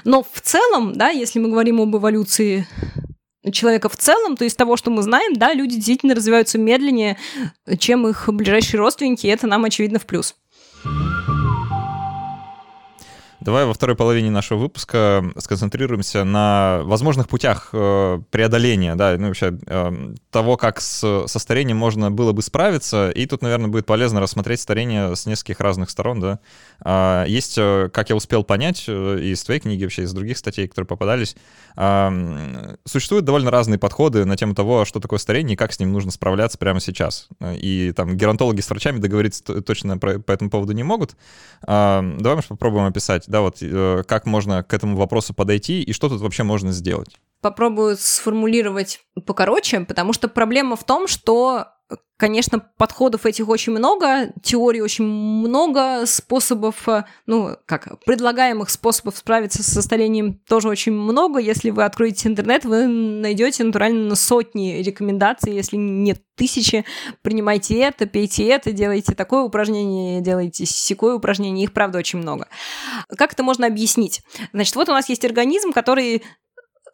[0.04, 2.66] Но в целом, да, если мы говорим об эволюции
[3.52, 7.16] человека в целом, то из того, что мы знаем, да, люди действительно развиваются медленнее,
[7.78, 10.36] чем их ближайшие родственники, и это нам, очевидно, в плюс.
[13.40, 19.58] Давай во второй половине нашего выпуска сконцентрируемся на возможных путях э, преодоления, да, ну вообще
[19.66, 23.10] э, того, как с, со старением можно было бы справиться.
[23.10, 26.40] И тут, наверное, будет полезно рассмотреть старение с нескольких разных сторон, да.
[26.82, 30.88] А, есть, э, как я успел понять из твоей книги, вообще из других статей, которые
[30.88, 31.34] попадались,
[32.84, 36.10] существуют довольно разные подходы на тему того, что такое старение и как с ним нужно
[36.10, 37.28] справляться прямо сейчас.
[37.40, 41.16] И там геронтологи с врачами договориться точно по этому поводу не могут.
[41.62, 46.08] Давай, может, попробуем описать да, вот э, как можно к этому вопросу подойти и что
[46.08, 47.16] тут вообще можно сделать?
[47.40, 51.68] Попробую сформулировать покороче, потому что проблема в том, что
[52.16, 59.62] Конечно, подходов этих очень много, теорий очень много, способов, э, ну, как, предлагаемых способов справиться
[59.62, 61.38] с старением тоже очень много.
[61.38, 66.84] Если вы откроете интернет, вы найдете натурально сотни рекомендаций, если нет тысячи.
[67.22, 71.64] Принимайте это, пейте это, делайте такое упражнение, делайте секое упражнение.
[71.64, 72.48] Их, правда, очень много.
[73.16, 74.20] Как это можно объяснить?
[74.52, 76.22] Значит, вот у нас есть организм, который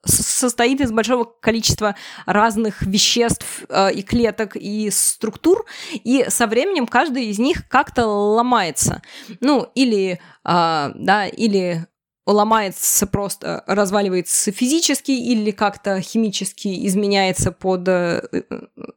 [0.07, 7.27] состоит из большого количества разных веществ э, и клеток и структур, и со временем каждый
[7.27, 9.03] из них как-то ломается.
[9.41, 11.87] Ну, или, э, да, или
[12.27, 18.23] ломается просто, разваливается физически или как-то химически изменяется под э,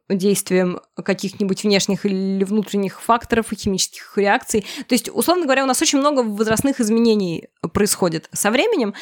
[0.08, 4.66] действием каких-нибудь внешних или внутренних факторов и химических реакций.
[4.88, 8.94] То есть, условно говоря, у нас очень много возрастных изменений происходит со временем,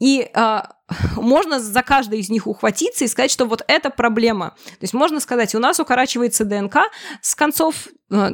[0.00, 0.75] и а,
[1.16, 4.54] можно за каждой из них ухватиться и сказать, что вот это проблема.
[4.66, 6.76] То есть можно сказать, у нас укорачивается ДНК,
[7.20, 8.30] с концов э,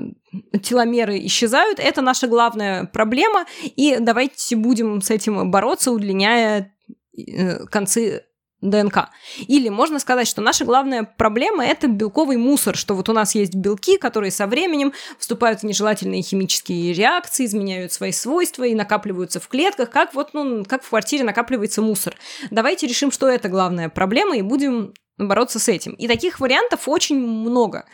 [0.62, 6.74] теломеры исчезают, это наша главная проблема, и давайте будем с этим бороться, удлиняя
[7.16, 8.24] э, концы
[8.62, 9.10] ДНК.
[9.48, 13.54] Или можно сказать, что наша главная проблема– это белковый мусор, что вот у нас есть
[13.54, 19.48] белки, которые со временем вступают в нежелательные химические реакции, изменяют свои свойства и накапливаются в
[19.48, 22.14] клетках, как вот, ну, как в квартире накапливается мусор.
[22.50, 25.92] Давайте решим, что это главная проблема, и будем бороться с этим.
[25.94, 27.84] И таких вариантов очень много.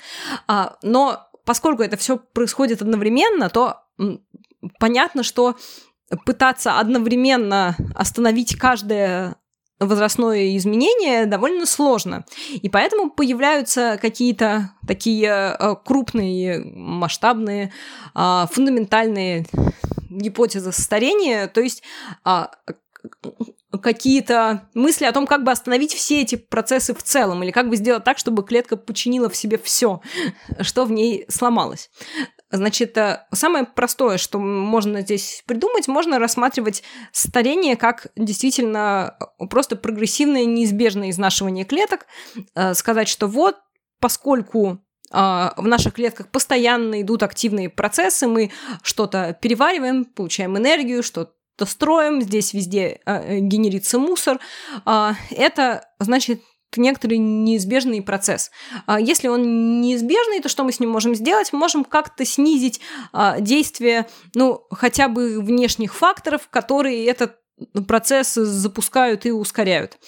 [0.46, 3.81] А, но поскольку это все происходит одновременно, то
[4.78, 5.57] понятно, что
[6.24, 9.37] пытаться одновременно остановить каждое
[9.80, 12.24] возрастное изменение довольно сложно.
[12.50, 17.72] И поэтому появляются какие-то такие э, крупные, масштабные,
[18.14, 19.46] а, фундаментальные
[20.10, 21.82] гипотезы старения, то есть
[22.24, 22.50] а,
[23.82, 27.76] какие-то мысли о том, как бы остановить все эти процессы в целом, или как бы
[27.76, 30.00] сделать так, чтобы клетка починила в себе все,
[30.60, 31.90] что в ней сломалось.
[32.50, 36.82] Значит, э, самое простое, что можно здесь придумать, можно рассматривать
[37.12, 42.06] старение как действительно э, просто прогрессивное неизбежное изнашивание клеток,
[42.54, 43.56] э, сказать, что вот,
[44.00, 44.80] поскольку
[45.11, 48.50] в наших клетках постоянно идут активные процессы, мы
[48.82, 54.38] что-то перевариваем, получаем энергию, что-то строим, здесь везде генерится мусор.
[54.84, 56.42] Это значит
[56.76, 58.50] некоторый неизбежный процесс.
[58.87, 61.52] А если он неизбежный, то что мы с ним можем сделать?
[61.52, 62.81] Мы можем как-то снизить
[63.12, 67.37] а, действие, ну, хотя бы внешних факторов, которые этот
[67.87, 69.98] процесс запускают и ускоряют.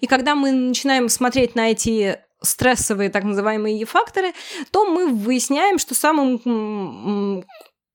[0.00, 4.32] И когда мы начинаем смотреть на эти стрессовые так называемые факторы,
[4.70, 7.44] то мы выясняем, что самым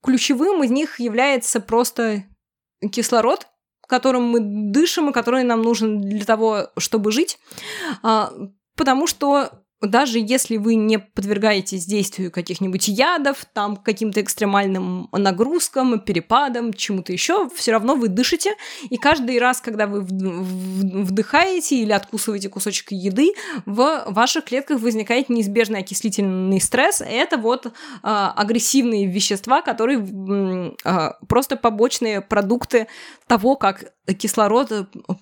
[0.03, 2.25] ключевым из них является просто
[2.91, 3.47] кислород,
[3.87, 7.37] которым мы дышим и который нам нужен для того, чтобы жить.
[8.03, 8.31] А,
[8.75, 9.49] потому что
[9.87, 17.49] даже если вы не подвергаетесь действию каких-нибудь ядов, там каким-то экстремальным нагрузкам, перепадам, чему-то еще,
[17.49, 18.55] все равно вы дышите,
[18.89, 23.33] и каждый раз, когда вы вдыхаете или откусываете кусочек еды,
[23.65, 27.01] в ваших клетках возникает неизбежный окислительный стресс.
[27.01, 27.71] Это вот
[28.03, 32.87] а, агрессивные вещества, которые а, просто побочные продукты
[33.27, 34.71] того, как кислород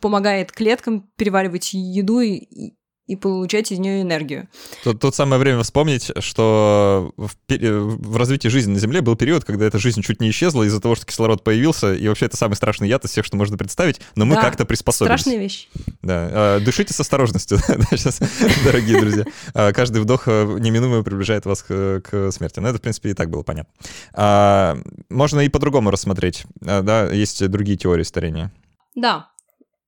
[0.02, 2.73] помогает клеткам переваривать еду и,
[3.06, 4.48] и получать из нее энергию.
[4.84, 9.66] Тут, тут самое время вспомнить, что в, в развитии жизни на Земле был период, когда
[9.66, 12.88] эта жизнь чуть не исчезла из-за того, что кислород появился, и вообще это самый страшный
[12.88, 15.20] яд из всех, что можно представить, но мы да, как-то приспособились.
[15.20, 15.68] страшная вещь.
[16.02, 17.58] Да, а, дышите с осторожностью,
[18.63, 19.26] дорогие друзья.
[19.54, 22.60] А, каждый вдох э, неминуемо приближает вас к, смерти.
[22.60, 23.74] Но это, в принципе, и так было понятно.
[24.13, 24.78] А,
[25.10, 28.52] можно и по-другому рассмотреть, да, есть другие теории старения.
[28.96, 29.30] Да,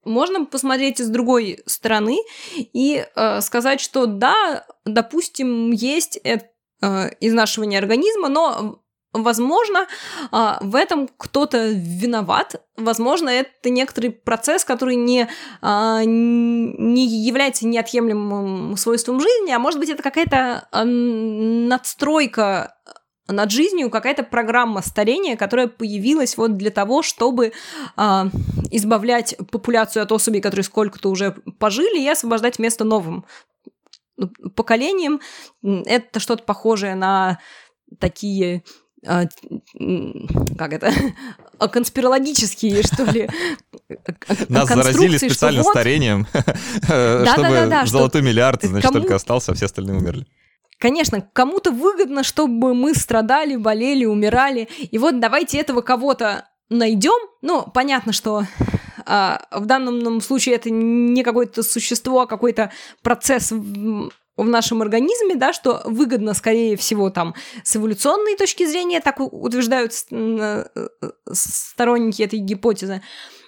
[0.05, 2.17] можно посмотреть с другой стороны
[2.55, 6.45] и э, сказать, что да, допустим, есть это,
[6.81, 8.81] э, изнашивание организма, но
[9.15, 9.87] Возможно,
[10.31, 12.61] э, в этом кто-то виноват.
[12.75, 15.29] Возможно, это некоторый процесс, который не,
[15.61, 22.75] э, не является неотъемлемым свойством жизни, а может быть, это какая-то э, надстройка
[23.27, 27.53] над жизнью какая-то программа старения, которая появилась вот для того, чтобы
[27.97, 28.23] э,
[28.71, 33.25] избавлять популяцию от особей, которые сколько-то уже пожили, и освобождать место новым
[34.17, 35.21] ну, поколениям.
[35.63, 37.39] Это что-то похожее на
[37.99, 38.63] такие
[39.03, 39.23] э,
[40.57, 40.91] как это,
[41.71, 43.29] конспирологические, что ли,
[44.49, 46.27] Нас заразили специально старением,
[46.83, 50.25] чтобы золотой миллиард, значит, только остался, а все остальные умерли.
[50.77, 54.67] Конечно, кому-то выгодно, чтобы мы страдали, болели, умирали.
[54.91, 57.17] И вот давайте этого кого-то найдем.
[57.41, 58.43] Ну, понятно, что
[59.05, 62.71] а, в данном случае это не какое-то существо, а какой-то
[63.03, 68.99] процесс в, в нашем организме, да, что выгодно, скорее всего, там, с эволюционной точки зрения,
[68.99, 70.65] так утверждают э,
[71.31, 73.01] сторонники этой гипотезы.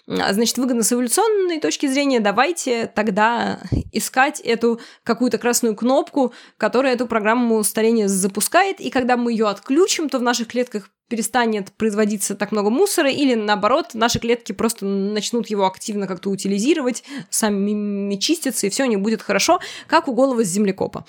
[0.08, 3.60] Значит, выгодно с эволюционной точки зрения, давайте тогда
[3.92, 10.08] искать эту какую-то красную кнопку, которая эту программу старения запускает, и когда мы ее отключим,
[10.10, 15.48] то в наших клетках перестанет производиться так много мусора, или наоборот, наши клетки просто начнут
[15.48, 21.06] его активно как-то утилизировать, сами чистятся, и все не будет хорошо, как у голого землекопа.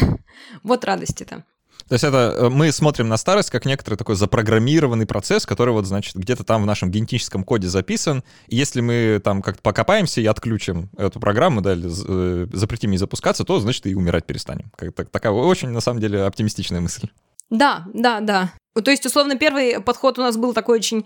[0.64, 1.44] Вот радость это.
[1.90, 5.86] То есть это э, мы смотрим на старость как некоторый такой запрограммированный процесс, который вот,
[5.86, 8.22] значит, где-то там в нашем генетическом коде записан.
[8.46, 12.98] И если мы там как-то покопаемся и отключим эту программу, да, или э, запретим ей
[12.98, 14.70] запускаться, то, значит, и умирать перестанем.
[14.76, 17.08] Как такая очень, на самом деле, оптимистичная мысль.
[17.50, 18.52] Да, да, да.
[18.80, 21.04] То есть, условно, первый подход у нас был такой очень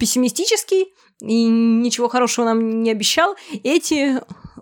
[0.00, 0.86] пессимистический
[1.20, 3.36] и ничего хорошего нам не обещал.
[3.62, 4.20] Эти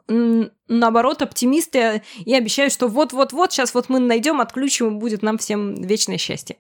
[0.08, 5.74] наоборот, оптимисты и обещают, что вот-вот-вот, сейчас вот мы найдем, отключим, и будет нам всем
[5.74, 6.56] вечное счастье.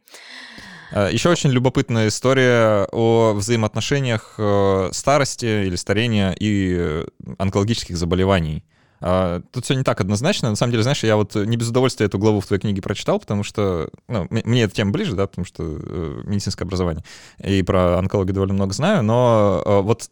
[0.92, 7.06] А, Еще очень любопытная история о взаимоотношениях э, старости или старения и э,
[7.38, 8.64] онкологических заболеваний.
[9.04, 10.50] А, тут все не так однозначно.
[10.50, 13.18] На самом деле, знаешь, я вот не без удовольствия эту главу в твоей книге прочитал,
[13.18, 17.04] потому что ну, мне эта тема ближе, да, потому что э, медицинское образование.
[17.42, 20.08] И про онкологию довольно много знаю, но э, вот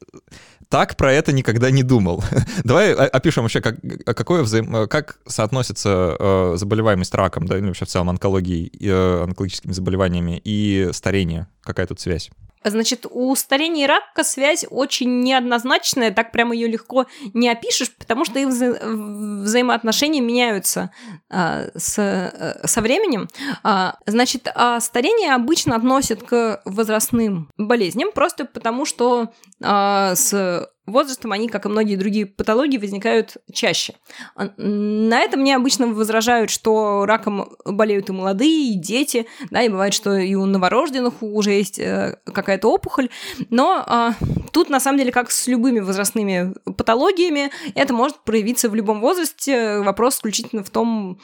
[0.71, 2.23] так про это никогда не думал.
[2.65, 4.89] Давай опишем вообще, как, какое взаим...
[4.89, 10.91] как соотносится э, заболеваемость раком, да, или вообще в целом онкологией, э, онкологическими заболеваниями и
[10.93, 11.49] старение.
[11.63, 12.31] Какая тут связь?
[12.63, 18.25] Значит, у старения и рака связь очень неоднозначная, так прямо ее легко не опишешь, потому
[18.25, 20.91] что их вза- взаимоотношения меняются
[21.31, 23.29] а, с, а, со временем.
[23.63, 29.33] А, значит, а старение обычно относят к возрастным болезням, просто потому что
[29.63, 33.95] а, с возрастом они, как и многие другие патологии, возникают чаще.
[34.35, 39.69] А, на это мне обычно возражают, что раком болеют и молодые, и дети, да, и
[39.69, 43.09] бывает, что и у новорожденных уже есть э, какая-то опухоль,
[43.51, 44.15] но а,
[44.53, 49.81] тут на самом деле, как с любыми возрастными патологиями, это может проявиться в любом возрасте,
[49.81, 51.21] вопрос исключительно в том,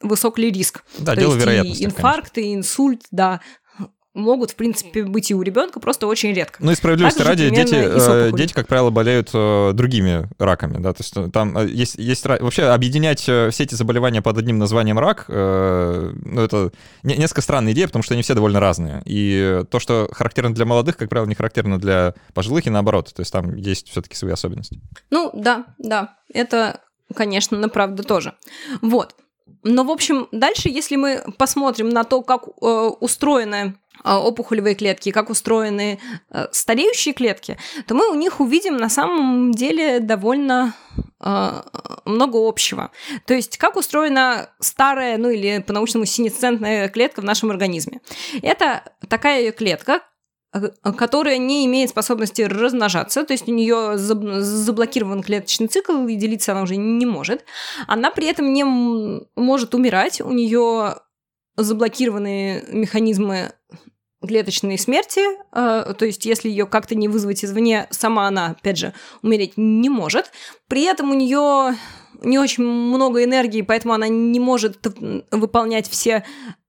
[0.00, 0.84] высок ли риск.
[0.98, 1.82] Да, То дело есть вероятности.
[1.82, 2.50] И инфаркт, конечно.
[2.50, 3.40] и инсульт, да,
[4.16, 6.56] могут, в принципе, быть и у ребенка, просто очень редко.
[6.60, 11.02] Ну и справедливости ради, дети, э, дети, как правило, болеют э, другими раками, да, то
[11.02, 16.40] есть э, там есть, есть вообще объединять все эти заболевания под одним названием рак, ну
[16.40, 20.64] это несколько странная идея, потому что они все довольно разные, и то, что характерно для
[20.64, 24.32] молодых, как правило, не характерно для пожилых и наоборот, то есть там есть все-таки свои
[24.32, 24.80] особенности.
[25.10, 26.80] Ну да, да, это,
[27.14, 28.34] конечно, на правда тоже.
[28.80, 29.14] Вот.
[29.62, 32.66] Но, в общем, дальше, если мы посмотрим на то, как э,
[33.00, 33.74] устроена
[34.04, 35.98] а, опухолевые клетки, как устроены
[36.30, 40.74] э, стареющие клетки, то мы у них увидим на самом деле довольно
[41.20, 41.62] э,
[42.04, 42.90] много общего.
[43.26, 48.00] То есть, как устроена старая, ну или по-научному синесцентная клетка в нашем организме.
[48.42, 50.00] Это такая клетка, э,
[50.96, 56.62] которая не имеет способности размножаться, то есть у нее заблокирован клеточный цикл, и делиться она
[56.62, 57.44] уже не может.
[57.86, 60.96] Она при этом не может умирать, у нее
[61.56, 63.52] заблокированы механизмы
[64.26, 65.20] клеточной смерти,
[65.52, 68.92] э, то есть если ее как-то не вызвать извне, сама она, опять же,
[69.22, 70.32] умереть не может.
[70.68, 71.76] При этом у нее
[72.22, 74.86] не очень много энергии, поэтому она не может
[75.30, 76.24] выполнять все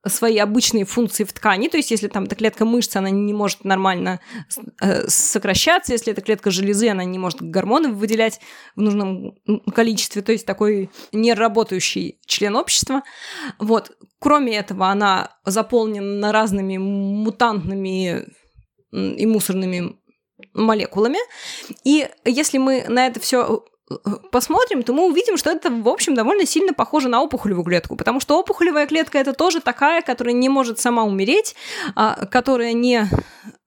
[0.10, 1.68] свои обычные функции в ткани.
[1.68, 4.20] То есть, если там эта клетка мышцы, она не может нормально
[4.82, 5.93] э, сокращаться.
[5.93, 8.39] Если это клетка железы, она не может гормоны выделять
[8.76, 9.36] в нужном
[9.74, 10.22] количестве.
[10.22, 13.03] То есть, такой неработающий член общества.
[13.60, 13.91] Вот.
[14.20, 18.26] Кроме этого, она заполнена разными мутантными
[18.91, 19.97] и мусорными
[20.53, 21.20] молекулами.
[21.84, 23.64] И если мы на это все
[24.32, 28.20] посмотрим, то мы увидим, что это, в общем, довольно сильно похоже на опухолевую клетку, потому
[28.20, 31.56] что опухолевая клетка это тоже такая, которая не может сама умереть,
[31.96, 33.08] а, которая не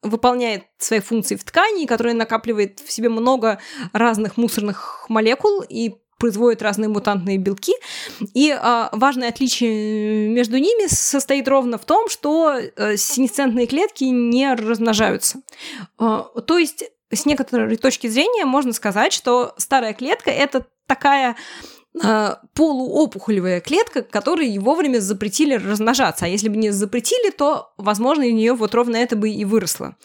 [0.03, 3.61] выполняет свои функции в ткани, которая накапливает в себе много
[3.93, 7.73] разных мусорных молекул и производит разные мутантные белки.
[8.35, 14.55] И а, важное отличие между ними состоит ровно в том, что а, синесцентные клетки не
[14.55, 15.41] размножаются.
[15.99, 21.37] А, то есть с некоторой точки зрения можно сказать, что старая клетка это такая
[22.03, 26.27] э, полуопухолевая клетка, которой вовремя запретили размножаться.
[26.27, 29.97] А если бы не запретили, то, возможно, у нее вот ровно это бы и выросло.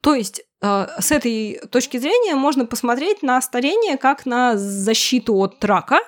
[0.00, 5.64] То есть э, с этой точки зрения можно посмотреть на старение как на защиту от
[5.64, 6.00] рака.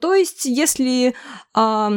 [0.00, 1.14] То есть если
[1.54, 1.90] э,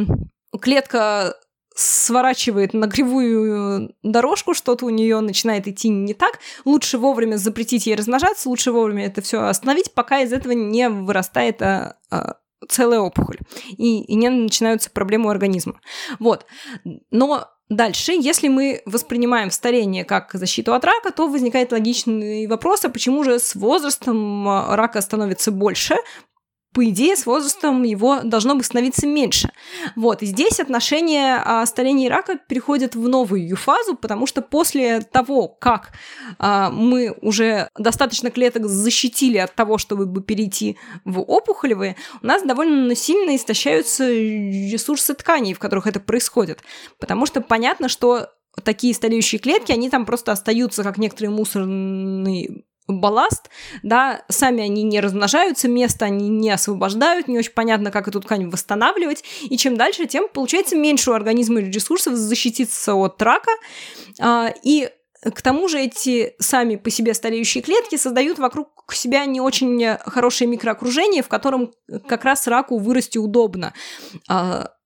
[0.60, 1.34] клетка
[1.78, 7.94] сворачивает на кривую дорожку, что-то у нее начинает идти не так, лучше вовремя запретить ей
[7.94, 12.34] размножаться, лучше вовремя это все остановить, пока из этого не вырастает а, а,
[12.68, 15.80] целая опухоль и, и не начинаются проблемы у организма.
[16.18, 16.46] Вот.
[17.12, 22.88] Но Дальше, если мы воспринимаем старение как защиту от рака, то возникает логичный вопрос, а
[22.88, 25.96] почему же с возрастом рака становится больше,
[26.72, 29.50] по идее, с возрастом его должно бы становиться меньше.
[29.96, 35.00] Вот, и здесь отношение а, старения и рака переходит в новую фазу, потому что после
[35.00, 35.92] того, как
[36.38, 42.94] а, мы уже достаточно клеток защитили от того, чтобы перейти в опухолевые, у нас довольно
[42.94, 46.60] сильно истощаются ресурсы тканей, в которых это происходит.
[46.98, 48.28] Потому что понятно, что
[48.62, 53.50] такие стареющие клетки, они там просто остаются как некоторые мусорные балласт,
[53.82, 58.48] да, сами они не размножаются, место они не освобождают, не очень понятно, как эту ткань
[58.48, 63.52] восстанавливать, и чем дальше, тем получается меньше у организма ресурсов защититься от рака,
[64.20, 64.90] а, и
[65.22, 70.48] к тому же эти сами по себе стареющие клетки создают вокруг себя не очень хорошее
[70.48, 71.72] микроокружение, в котором
[72.06, 73.74] как раз раку вырасти удобно.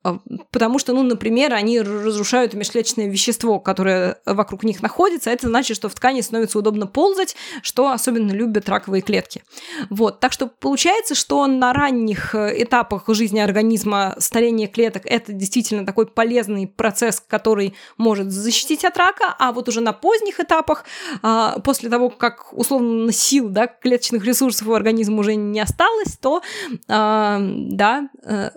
[0.05, 0.19] А,
[0.51, 5.31] потому что, ну, например, они разрушают межклеточное вещество, которое вокруг них находится.
[5.31, 9.45] Это значит, что в ткани становится удобно ползать, что особенно любят раковые клетки.
[9.91, 10.21] Вот.
[10.21, 16.07] Так что получается, что на ранних э, этапах жизни организма старение клеток– это действительно такой
[16.07, 20.85] полезный процесс, который может защитить от рака, а вот уже на поздних этапах,
[21.23, 26.43] а, после того, как, условно, сил, да, клеточных ресурсов у организма уже не осталось, то,
[26.89, 28.51] а, да, э,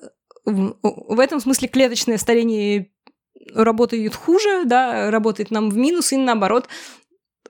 [0.46, 2.92] в этом смысле клеточное старение
[3.54, 6.68] работает хуже, да, работает нам в минус и наоборот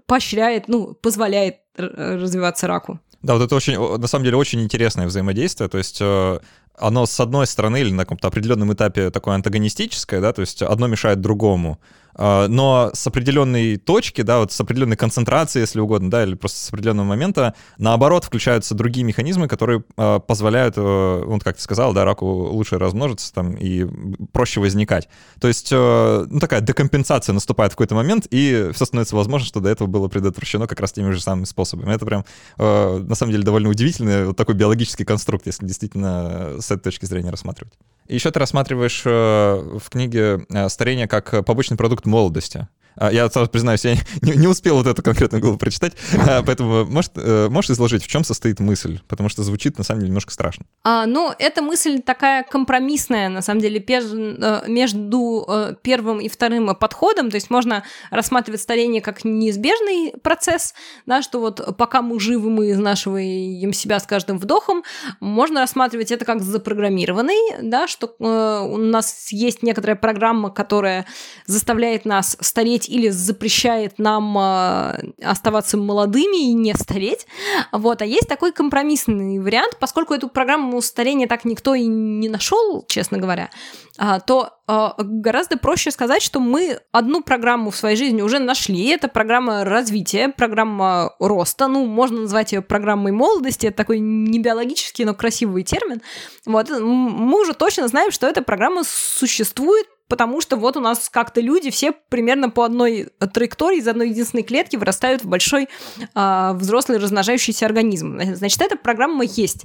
[0.05, 2.99] поощряет, ну, позволяет развиваться раку.
[3.21, 5.67] Да, вот это очень, на самом деле, очень интересное взаимодействие.
[5.67, 6.39] То есть э,
[6.77, 10.87] оно с одной стороны или на каком-то определенном этапе такое антагонистическое, да, то есть одно
[10.87, 11.79] мешает другому.
[12.15, 16.59] А, но с определенной точки, да, вот с определенной концентрации, если угодно, да, или просто
[16.59, 21.93] с определенного момента, наоборот, включаются другие механизмы, которые э, позволяют, э, вот как ты сказал,
[21.93, 23.85] да, раку лучше размножиться там и
[24.31, 25.09] проще возникать.
[25.39, 29.59] То есть, э, ну, такая декомпенсация наступает в какой-то момент, и все становится возможно, что
[29.59, 31.93] до этого было предотвращено как раз теми же самыми способами.
[31.93, 32.25] Это прям,
[32.57, 37.05] э, на самом деле, довольно удивительный вот такой биологический конструкт, если действительно с этой точки
[37.05, 37.73] зрения рассматривать.
[38.07, 42.67] Еще ты рассматриваешь э, в книге э, старение как побочный продукт молодости.
[42.97, 45.93] А, я сразу признаюсь, я не, не успел вот эту конкретную главу прочитать,
[46.27, 48.99] а, поэтому может, э, можешь изложить, в чем состоит мысль?
[49.07, 50.65] Потому что звучит, на самом деле, немножко страшно.
[50.83, 56.73] А, ну, эта мысль такая компромиссная, на самом деле, э, между э, первым и вторым
[56.75, 60.73] подходом, то есть можно рассматривать старение как неизбежный процесс,
[61.05, 64.83] да, что вот пока мы живы, мы изнашиваем себя с каждым вдохом,
[65.19, 71.05] можно рассматривать это как запрограммированный, да, что у нас есть некоторая программа, которая
[71.45, 77.27] заставляет нас стареть стареть или запрещает нам э, оставаться молодыми и не стареть.
[77.71, 78.01] Вот.
[78.01, 83.17] А есть такой компромиссный вариант, поскольку эту программу старения так никто и не нашел, честно
[83.17, 83.49] говоря,
[83.97, 88.87] а, то а, гораздо проще сказать, что мы одну программу в своей жизни уже нашли.
[88.89, 91.67] Это программа развития, программа роста.
[91.67, 93.67] Ну, можно назвать ее программой молодости.
[93.67, 96.01] Это такой не биологический, но красивый термин.
[96.45, 96.69] Вот.
[96.69, 101.69] Мы уже точно знаем, что эта программа существует, потому что вот у нас как-то люди
[101.71, 105.67] все примерно по одной траектории из одной единственной клетки вырастают в большой
[106.13, 108.19] а, взрослый размножающийся организм.
[108.35, 109.63] Значит, эта программа есть.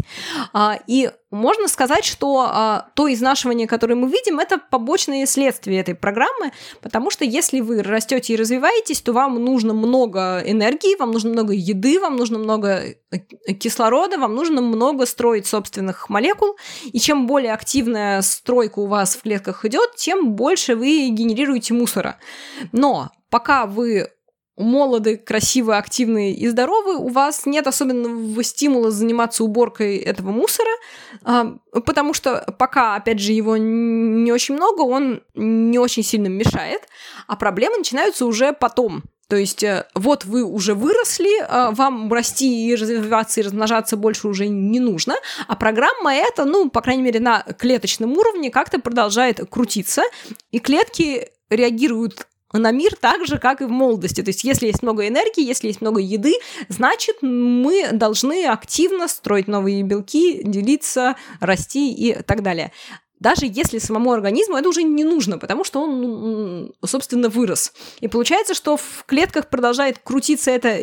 [0.53, 5.95] А, и можно сказать, что а, то изнашивание, которое мы видим, это побочные следствия этой
[5.95, 6.53] программы,
[6.83, 11.53] потому что если вы растете и развиваетесь, то вам нужно много энергии, вам нужно много
[11.53, 13.19] еды, вам нужно много э,
[13.55, 19.23] кислорода, вам нужно много строить собственных молекул, и чем более активная стройка у вас в
[19.23, 22.17] клетках идет, тем больше вы генерируете мусора.
[22.73, 24.09] Но пока вы
[24.61, 30.71] молоды, красивые, активные и здоровые, у вас нет особенного стимула заниматься уборкой этого мусора,
[31.25, 36.83] а, потому что пока, опять же, его не очень много, он не очень сильно мешает,
[37.27, 39.03] а проблемы начинаются уже потом.
[39.31, 44.27] То есть э, вот вы уже выросли, а, вам расти и развиваться и размножаться больше
[44.27, 45.15] уже не нужно,
[45.47, 50.03] а программа эта, ну, по крайней мере, на клеточном уровне как-то продолжает крутиться,
[50.51, 54.23] и клетки реагируют на мир так же, как и в молодости.
[54.23, 56.35] То есть, если есть много энергии, если есть много еды,
[56.69, 62.73] значит, мы должны активно строить новые белки, делиться, расти и так далее.
[63.21, 67.75] Даже если самому организму это уже не нужно, потому что он, собственно, вырос.
[68.01, 70.81] И получается, что в клетках продолжает крутиться эта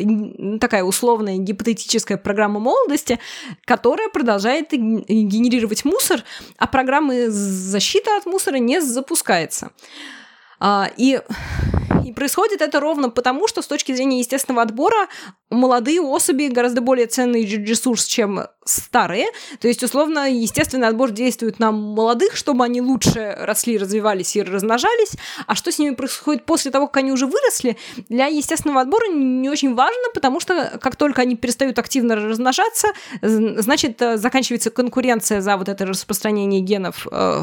[0.60, 3.18] такая условная гипотетическая программа молодости,
[3.64, 6.22] которая продолжает генерировать мусор,
[6.58, 9.72] а программы защиты от мусора не запускается.
[10.60, 11.20] А, и
[12.04, 15.08] И происходит это ровно потому, что с точки зрения естественного отбора
[15.50, 19.26] молодые особи гораздо более ценный ресурс, чем старые.
[19.60, 25.12] То есть, условно, естественный отбор действует на молодых, чтобы они лучше росли, развивались и размножались.
[25.46, 27.76] А что с ними происходит после того, как они уже выросли,
[28.08, 32.88] для естественного отбора не очень важно, потому что как только они перестают активно размножаться,
[33.22, 37.42] значит, э, заканчивается конкуренция за вот это распространение генов э,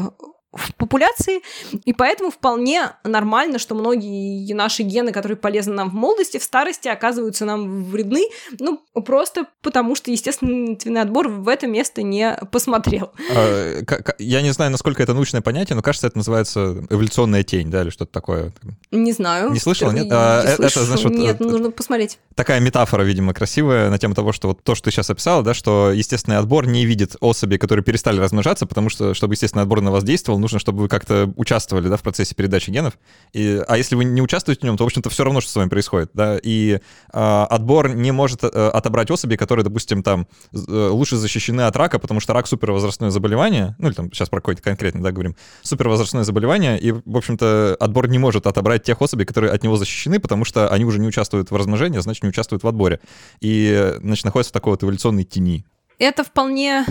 [0.56, 1.40] в популяции,
[1.84, 6.88] и поэтому вполне нормально, что многие наши гены, которые полезны нам в молодости, в старости
[6.88, 8.26] оказываются нам вредны,
[8.58, 13.12] ну, просто потому что естественный отбор в это место не посмотрел.
[13.34, 13.82] А,
[14.18, 17.90] я не знаю, насколько это научное понятие, но кажется, это называется эволюционная тень, да, или
[17.90, 18.52] что-то такое.
[18.90, 19.50] Не знаю.
[19.50, 20.06] Не слышал, нет?
[20.10, 22.18] А, не это, знаешь, вот, нет, вот, нужно посмотреть.
[22.34, 25.54] Такая метафора, видимо, красивая на тему того, что вот то, что ты сейчас описала, да,
[25.54, 29.90] что естественный отбор не видит особей, которые перестали размножаться, потому что, чтобы естественный отбор на
[29.90, 32.98] вас действовал, нужно, чтобы вы как-то участвовали, да, в процессе передачи генов.
[33.32, 35.56] И, а если вы не участвуете в нем, то, в общем-то, все равно, что с
[35.56, 36.38] вами происходит, да.
[36.40, 36.78] И
[37.12, 41.98] э, отбор не может э, отобрать особи, которые, допустим, там э, лучше защищены от рака,
[41.98, 46.22] потому что рак супервозрастное заболевание, ну или там сейчас про какое-то конкретно, да, говорим, супервозрастное
[46.22, 50.44] заболевание, и, в общем-то, отбор не может отобрать тех особей, которые от него защищены, потому
[50.44, 53.00] что они уже не участвуют в размножении, а значит, не участвуют в отборе.
[53.40, 55.66] И, значит, находятся в такой вот эволюционной тени.
[55.98, 56.84] Это вполне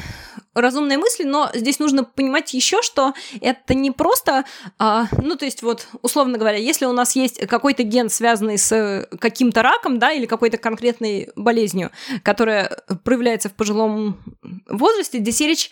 [0.55, 4.45] разумная мысль, но здесь нужно понимать еще, что это не просто,
[4.79, 9.07] а, ну, то есть вот, условно говоря, если у нас есть какой-то ген, связанный с
[9.19, 11.91] каким-то раком, да, или какой-то конкретной болезнью,
[12.23, 14.17] которая проявляется в пожилом
[14.69, 15.71] возрасте, здесь речь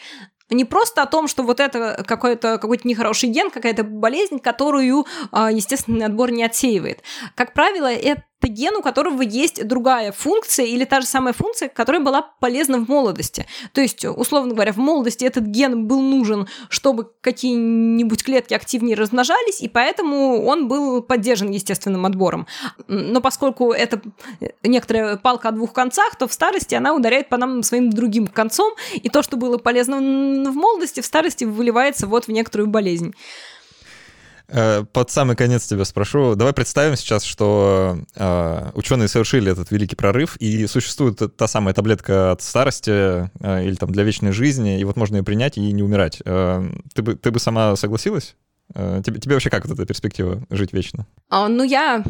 [0.49, 5.51] не просто о том, что вот это какой-то какой нехороший ген, какая-то болезнь, которую а,
[5.51, 7.01] естественный отбор не отсеивает.
[7.35, 12.01] Как правило, это ген, у которого есть другая функция или та же самая функция, которая
[12.01, 13.45] была полезна в молодости.
[13.73, 19.61] То есть, условно говоря, в молодости этот ген был нужен, чтобы какие-нибудь клетки активнее размножались,
[19.61, 22.47] и поэтому он был поддержан естественным отбором.
[22.87, 24.01] Но поскольку это
[24.63, 28.73] некоторая палка о двух концах, то в старости она ударяет по нам своим другим концом,
[28.93, 33.13] и то, что было полезно в молодости, в старости выливается вот в некоторую болезнь.
[34.53, 36.35] Э, под самый конец тебя спрошу.
[36.35, 42.31] Давай представим сейчас, что э, ученые совершили этот великий прорыв, и существует та самая таблетка
[42.31, 45.81] от старости э, или там для вечной жизни, и вот можно ее принять и не
[45.81, 46.21] умирать.
[46.23, 48.35] Э, ты, бы, ты бы сама согласилась?
[48.75, 51.07] Э, тебе, тебе вообще как вот эта перспектива жить вечно?
[51.29, 52.03] А, ну, я,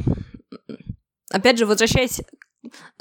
[1.32, 2.22] опять же, возвращаясь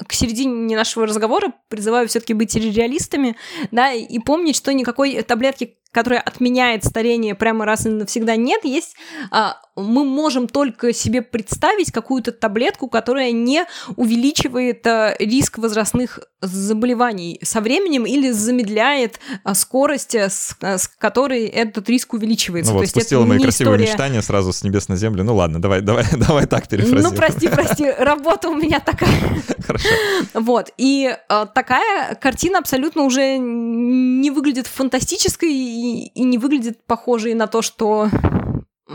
[0.07, 3.35] к середине нашего разговора призываю все-таки быть реалистами,
[3.71, 8.95] да, и помнить, что никакой таблетки которая отменяет старение прямо раз и навсегда нет, есть
[9.31, 13.65] а, мы можем только себе представить какую-то таблетку, которая не
[13.95, 20.87] увеличивает а, риск возрастных заболеваний со временем или замедляет а, скорость, а, с, а, с
[20.87, 22.73] которой этот риск увеличивается.
[22.73, 23.91] Ну вот, То спустила мои красивые история...
[23.91, 25.23] мечтания сразу с небес на землю.
[25.23, 27.11] Ну ладно, давай, давай, давай так перефразируем.
[27.11, 29.13] Ну прости, прости, работа у меня такая.
[29.65, 29.87] Хорошо.
[30.33, 35.51] Вот, и а, такая картина абсолютно уже не выглядит фантастической
[35.83, 38.09] и, не выглядит похожей на то, что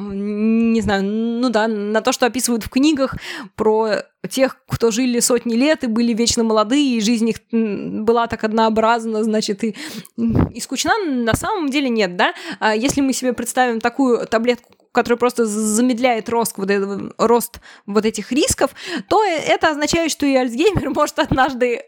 [0.00, 3.16] не знаю, ну да, на то, что описывают в книгах
[3.56, 8.44] про тех, кто жили сотни лет и были вечно молодые, и жизнь их была так
[8.44, 9.74] однообразна, значит, и,
[10.16, 12.34] и скучна, на самом деле нет, да?
[12.60, 16.70] А если мы себе представим такую таблетку, которая просто замедляет рост вот,
[17.18, 18.72] рост вот этих рисков,
[19.08, 21.82] то это означает, что и Альцгеймер может однажды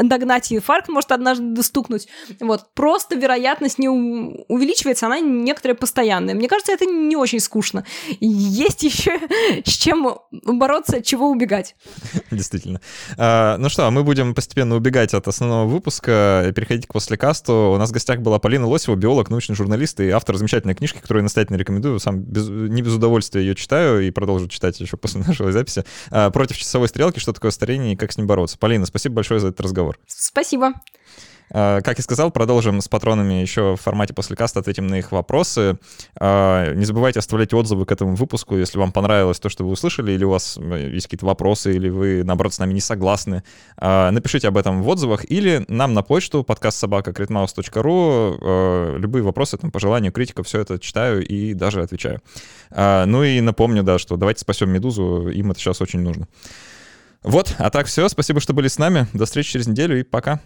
[0.00, 2.08] догнать инфаркт, может однажды достукнуть.
[2.40, 2.66] Вот.
[2.74, 6.34] Просто вероятность не увеличивается, она некоторая постоянная.
[6.34, 7.84] Мне кажется, это не очень скучно.
[8.20, 9.20] Есть еще
[9.64, 11.76] с чем бороться, от чего убегать.
[12.30, 12.80] Действительно.
[13.16, 17.72] А, ну что, мы будем постепенно убегать от основного выпуска и переходить к послекасту.
[17.74, 21.22] У нас в гостях была Полина Лосева, биолог, научный журналист и автор замечательной книжки, которую
[21.22, 21.98] я настоятельно рекомендую.
[22.00, 25.84] Сам без, не без удовольствия ее читаю и продолжу читать еще после нашей записи.
[26.10, 27.18] А, «Против часовой стрелки.
[27.18, 28.58] Что такое старение и как с ним бороться».
[28.58, 29.98] Полина, спасибо большое большое за этот разговор.
[30.06, 30.72] Спасибо.
[31.50, 35.12] А, как и сказал, продолжим с патронами еще в формате после каста, ответим на их
[35.12, 35.78] вопросы.
[36.20, 40.12] А, не забывайте оставлять отзывы к этому выпуску, если вам понравилось то, что вы услышали,
[40.12, 43.42] или у вас э, есть какие-то вопросы, или вы, наоборот, с нами не согласны.
[43.78, 47.14] А, напишите об этом в отзывах или нам на почту подкаст собака
[48.98, 52.20] Любые вопросы, там, пожелания, критика, все это читаю и даже отвечаю.
[52.70, 56.26] Ну и напомню, да, что давайте спасем Медузу, им это сейчас очень нужно.
[57.22, 58.08] Вот, а так все.
[58.08, 59.06] Спасибо, что были с нами.
[59.12, 60.40] До встречи через неделю и пока.